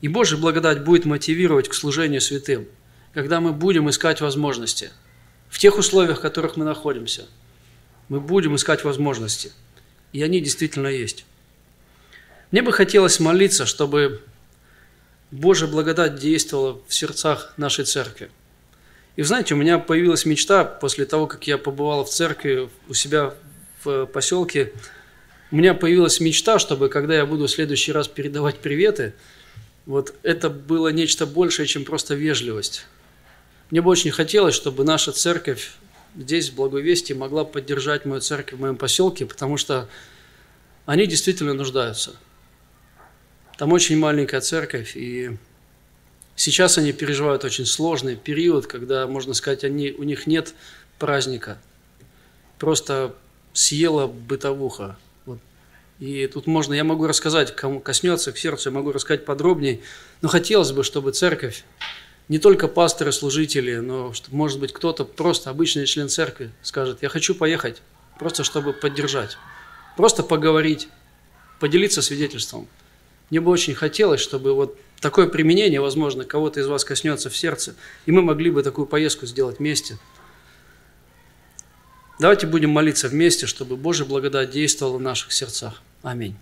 И 0.00 0.08
Божья 0.08 0.36
благодать 0.36 0.84
будет 0.84 1.06
мотивировать 1.06 1.68
к 1.68 1.74
служению 1.74 2.20
святым, 2.20 2.66
когда 3.14 3.40
мы 3.40 3.52
будем 3.52 3.88
искать 3.88 4.20
возможности. 4.20 4.90
В 5.48 5.58
тех 5.58 5.78
условиях, 5.78 6.18
в 6.18 6.22
которых 6.22 6.56
мы 6.56 6.64
находимся, 6.64 7.26
мы 8.08 8.20
будем 8.20 8.56
искать 8.56 8.84
возможности. 8.84 9.52
И 10.12 10.22
они 10.22 10.40
действительно 10.40 10.88
есть. 10.88 11.24
Мне 12.50 12.62
бы 12.62 12.72
хотелось 12.72 13.18
молиться, 13.18 13.64
чтобы 13.64 14.20
Божья 15.34 15.66
благодать 15.66 16.14
действовала 16.14 16.80
в 16.86 16.94
сердцах 16.94 17.54
нашей 17.56 17.84
церкви. 17.84 18.30
И 19.16 19.22
знаете, 19.22 19.54
у 19.54 19.56
меня 19.56 19.80
появилась 19.80 20.24
мечта 20.26 20.64
после 20.64 21.06
того, 21.06 21.26
как 21.26 21.48
я 21.48 21.58
побывал 21.58 22.04
в 22.04 22.10
церкви 22.10 22.68
у 22.88 22.94
себя 22.94 23.34
в 23.82 24.06
поселке, 24.06 24.72
у 25.50 25.56
меня 25.56 25.74
появилась 25.74 26.20
мечта, 26.20 26.60
чтобы 26.60 26.88
когда 26.88 27.16
я 27.16 27.26
буду 27.26 27.46
в 27.46 27.50
следующий 27.50 27.90
раз 27.90 28.06
передавать 28.06 28.58
приветы, 28.58 29.14
вот 29.86 30.14
это 30.22 30.50
было 30.50 30.88
нечто 30.88 31.26
большее, 31.26 31.66
чем 31.66 31.84
просто 31.84 32.14
вежливость. 32.14 32.86
Мне 33.70 33.82
бы 33.82 33.90
очень 33.90 34.12
хотелось, 34.12 34.54
чтобы 34.54 34.84
наша 34.84 35.10
церковь 35.10 35.72
здесь, 36.16 36.50
в 36.50 36.54
Благовестии, 36.54 37.12
могла 37.12 37.44
поддержать 37.44 38.04
мою 38.04 38.20
церковь 38.20 38.58
в 38.58 38.60
моем 38.60 38.76
поселке, 38.76 39.26
потому 39.26 39.56
что 39.56 39.88
они 40.86 41.08
действительно 41.08 41.54
нуждаются– 41.54 42.14
там 43.56 43.72
очень 43.72 43.98
маленькая 43.98 44.40
церковь, 44.40 44.96
и 44.96 45.36
сейчас 46.36 46.78
они 46.78 46.92
переживают 46.92 47.44
очень 47.44 47.66
сложный 47.66 48.16
период, 48.16 48.66
когда, 48.66 49.06
можно 49.06 49.34
сказать, 49.34 49.64
они, 49.64 49.92
у 49.92 50.02
них 50.02 50.26
нет 50.26 50.54
праздника. 50.98 51.58
Просто 52.58 53.14
съела 53.52 54.06
бытовуха. 54.06 54.96
Вот. 55.26 55.38
И 56.00 56.26
тут 56.26 56.46
можно, 56.46 56.74
я 56.74 56.84
могу 56.84 57.06
рассказать, 57.06 57.54
кому 57.54 57.80
коснется 57.80 58.32
к 58.32 58.38
сердцу, 58.38 58.70
я 58.70 58.74
могу 58.74 58.90
рассказать 58.90 59.24
подробнее, 59.24 59.80
но 60.20 60.28
хотелось 60.28 60.72
бы, 60.72 60.82
чтобы 60.82 61.12
церковь, 61.12 61.64
не 62.28 62.38
только 62.38 62.68
пасторы, 62.68 63.12
служители, 63.12 63.76
но, 63.76 64.12
может 64.30 64.58
быть, 64.58 64.72
кто-то 64.72 65.04
просто 65.04 65.50
обычный 65.50 65.86
член 65.86 66.08
церкви 66.08 66.50
скажет, 66.62 67.02
я 67.02 67.08
хочу 67.08 67.34
поехать, 67.34 67.82
просто 68.18 68.42
чтобы 68.42 68.72
поддержать, 68.72 69.36
просто 69.96 70.24
поговорить, 70.24 70.88
поделиться 71.60 72.02
свидетельством– 72.02 72.66
мне 73.34 73.40
бы 73.40 73.50
очень 73.50 73.74
хотелось, 73.74 74.20
чтобы 74.20 74.54
вот 74.54 74.78
такое 75.00 75.26
применение, 75.26 75.80
возможно, 75.80 76.24
кого-то 76.24 76.60
из 76.60 76.68
вас 76.68 76.84
коснется 76.84 77.30
в 77.30 77.36
сердце, 77.36 77.74
и 78.06 78.12
мы 78.12 78.22
могли 78.22 78.48
бы 78.48 78.62
такую 78.62 78.86
поездку 78.86 79.26
сделать 79.26 79.58
вместе. 79.58 79.98
Давайте 82.20 82.46
будем 82.46 82.70
молиться 82.70 83.08
вместе, 83.08 83.48
чтобы 83.48 83.76
Божья 83.76 84.04
благодать 84.04 84.50
действовала 84.50 84.98
в 84.98 85.00
наших 85.00 85.32
сердцах. 85.32 85.82
Аминь. 86.04 86.36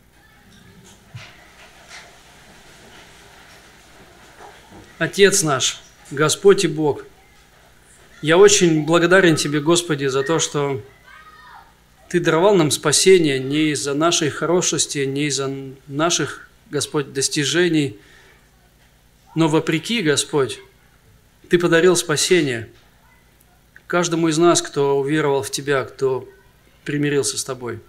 Отец 4.99 5.43
наш, 5.43 5.81
Господь 6.11 6.65
и 6.65 6.69
Бог, 6.69 7.07
я 8.21 8.37
очень 8.37 8.85
благодарен 8.85 9.37
Тебе, 9.37 9.61
Господи, 9.61 10.05
за 10.09 10.23
то, 10.25 10.39
что 10.39 10.83
Ты 12.11 12.21
даровал 12.21 12.55
нам 12.55 12.71
спасение 12.71 13.39
не 13.39 13.71
из-за 13.71 13.95
нашей 13.95 14.29
хорошести, 14.29 15.07
не 15.07 15.29
из-за 15.29 15.51
наших 15.87 16.51
Господь, 16.73 17.12
достижений. 17.12 17.98
Но 19.35 19.46
вопреки, 19.46 20.00
Господь, 20.00 20.58
Ты 21.50 21.58
подарил 21.58 21.96
спасение 21.96 22.70
каждому 23.87 24.29
из 24.29 24.38
нас, 24.38 24.62
кто 24.62 24.98
уверовал 24.98 25.42
в 25.42 25.50
Тебя, 25.50 25.85
кто 25.85 26.27
примирился 26.87 27.37
с 27.37 27.44
Тобой. 27.44 27.81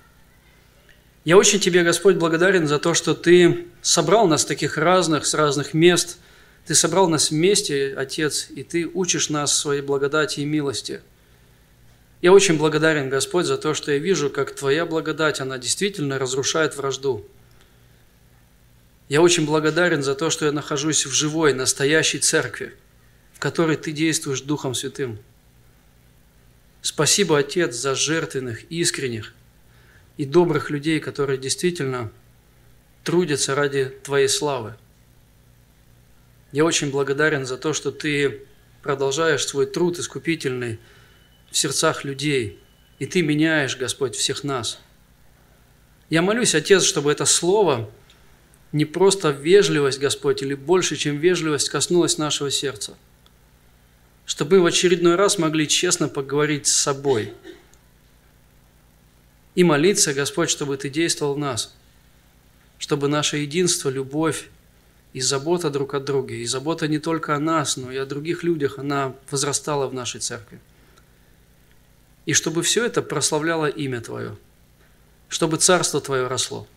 Я 1.23 1.38
очень 1.38 1.61
Тебе, 1.61 1.84
Господь, 1.84 2.17
благодарен 2.17 2.67
за 2.67 2.77
то, 2.77 2.93
что 2.93 3.13
Ты 3.13 3.67
собрал 3.81 4.27
нас 4.27 4.43
таких 4.43 4.77
разных, 4.77 5.25
с 5.25 5.34
разных 5.34 5.73
мест. 5.73 6.17
Ты 6.65 6.75
собрал 6.75 7.07
нас 7.07 7.31
вместе, 7.31 7.93
Отец, 7.95 8.47
и 8.49 8.63
Ты 8.63 8.86
учишь 8.86 9.29
нас 9.29 9.57
своей 9.57 9.81
благодати 9.81 10.41
и 10.41 10.45
милости. 10.45 10.99
Я 12.21 12.34
очень 12.34 12.57
благодарен, 12.57 13.09
Господь, 13.09 13.45
за 13.45 13.55
то, 13.55 13.73
что 13.73 13.93
я 13.93 13.97
вижу, 13.97 14.29
как 14.29 14.53
Твоя 14.53 14.86
благодать, 14.86 15.39
она 15.39 15.57
действительно 15.57 16.19
разрушает 16.19 16.75
вражду– 16.75 17.25
я 19.14 19.22
очень 19.22 19.45
благодарен 19.45 20.01
за 20.01 20.16
то, 20.16 20.32
что 20.32 20.45
я 20.45 20.51
нахожусь 20.51 21.05
в 21.05 21.11
живой, 21.11 21.53
настоящей 21.53 22.18
церкви, 22.18 22.74
в 23.34 23.39
которой 23.39 23.78
Ты 23.78 23.91
действуешь 23.91 24.41
Духом 24.41 24.74
Святым. 24.74 25.20
Спасибо, 26.82 27.38
Отец, 27.38 27.76
за 27.76 27.93
жертвенных, 27.93 28.64
искренних 28.72 29.36
и 30.18 30.26
добрых 30.26 30.72
людей, 30.72 30.99
которые 30.99 31.38
действительно 31.38 32.11
трудятся 33.03 33.53
ради 33.53 33.86
Твоей 34.01 34.28
славы. 34.28 34.74
Я 36.51 36.66
очень 36.66 36.89
благодарен 36.89 37.45
за 37.45 37.57
то, 37.59 37.74
что 37.74 37.91
Ты 37.91 38.47
продолжаешь 38.82 39.45
свой 39.45 39.68
труд 39.68 39.99
искупительный 39.99 40.80
в 41.51 41.57
сердцах 41.59 42.03
людей, 42.03 42.59
и 42.97 43.05
Ты 43.05 43.22
меняешь, 43.22 43.78
Господь, 43.78 44.16
всех 44.16 44.43
нас. 44.43 44.80
Я 46.09 46.24
молюсь, 46.24 46.55
Отец, 46.55 46.82
чтобы 46.82 47.11
это 47.11 47.26
слово 47.26 47.91
не 48.74 48.86
просто 48.86 49.30
вежливость, 49.30 49.99
Господь, 49.99 50.41
или 50.41 50.55
больше, 50.55 50.97
чем 50.97 51.17
вежливость 51.17 51.69
коснулось 51.69 52.17
нашего 52.17 52.51
сердца. 52.51 52.97
Чтобы 54.26 54.57
мы 54.57 54.63
в 54.63 54.65
очередной 54.65 55.15
раз 55.15 55.38
могли 55.38 55.67
честно 55.67 56.09
поговорить 56.09 56.65
с 56.67 56.74
собой 56.74 57.34
и 59.53 59.63
молиться, 59.63 60.13
Господь, 60.13 60.49
чтобы 60.49 60.78
Ты 60.78 60.89
действовал 60.89 61.36
в 61.36 61.39
нас, 61.39 61.76
чтобы 62.80 63.07
наше 63.07 63.38
единство, 63.38 63.89
любовь 63.89 64.49
и 65.13 65.21
забота 65.21 65.69
друг 65.69 65.93
о 65.93 65.99
друге, 65.99 66.38
и 66.38 66.45
забота 66.47 66.88
не 66.88 66.97
только 66.97 67.36
о 67.36 67.39
нас, 67.39 67.78
но 67.78 67.91
и 67.91 67.97
о 67.97 68.07
других 68.07 68.41
людях, 68.41 68.80
она 68.80 69.15
возрастала 69.30 69.88
в 69.88 69.93
нашей 69.93 70.19
церкви. 70.19 70.59
И 72.26 72.34
чтобы 72.34 72.63
все 72.63 72.86
это 72.86 73.03
прославляло 73.03 73.67
имя 73.67 74.01
Твое, 74.01 74.36
чтобы 75.30 75.57
Царство 75.57 76.01
Твое 76.01 76.26
росло, 76.26 76.67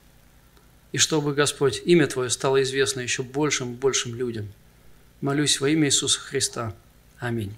и 0.97 0.99
чтобы, 0.99 1.35
Господь, 1.35 1.83
имя 1.85 2.07
Твое 2.07 2.31
стало 2.31 2.63
известно 2.63 3.01
еще 3.01 3.23
большим 3.23 3.75
и 3.75 3.77
большим 3.77 4.15
людям. 4.15 4.49
Молюсь 5.21 5.61
во 5.61 5.69
имя 5.69 5.89
Иисуса 5.89 6.19
Христа. 6.19 6.73
Аминь. 7.19 7.53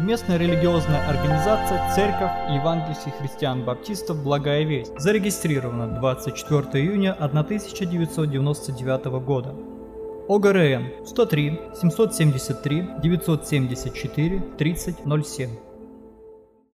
Местная 0.00 0.36
религиозная 0.36 1.08
организация 1.08 1.94
Церковь 1.94 2.32
Евангельских 2.52 3.14
христиан-баптистов 3.20 4.20
«Благая 4.20 4.64
весть» 4.64 4.98
зарегистрирована 4.98 5.86
24 6.00 6.84
июня 6.84 7.12
1999 7.12 9.04
года. 9.24 9.54
ОГРН 10.28 11.06
103 11.06 11.60
773 11.80 12.88
974 13.00 14.42
3007 14.58 15.50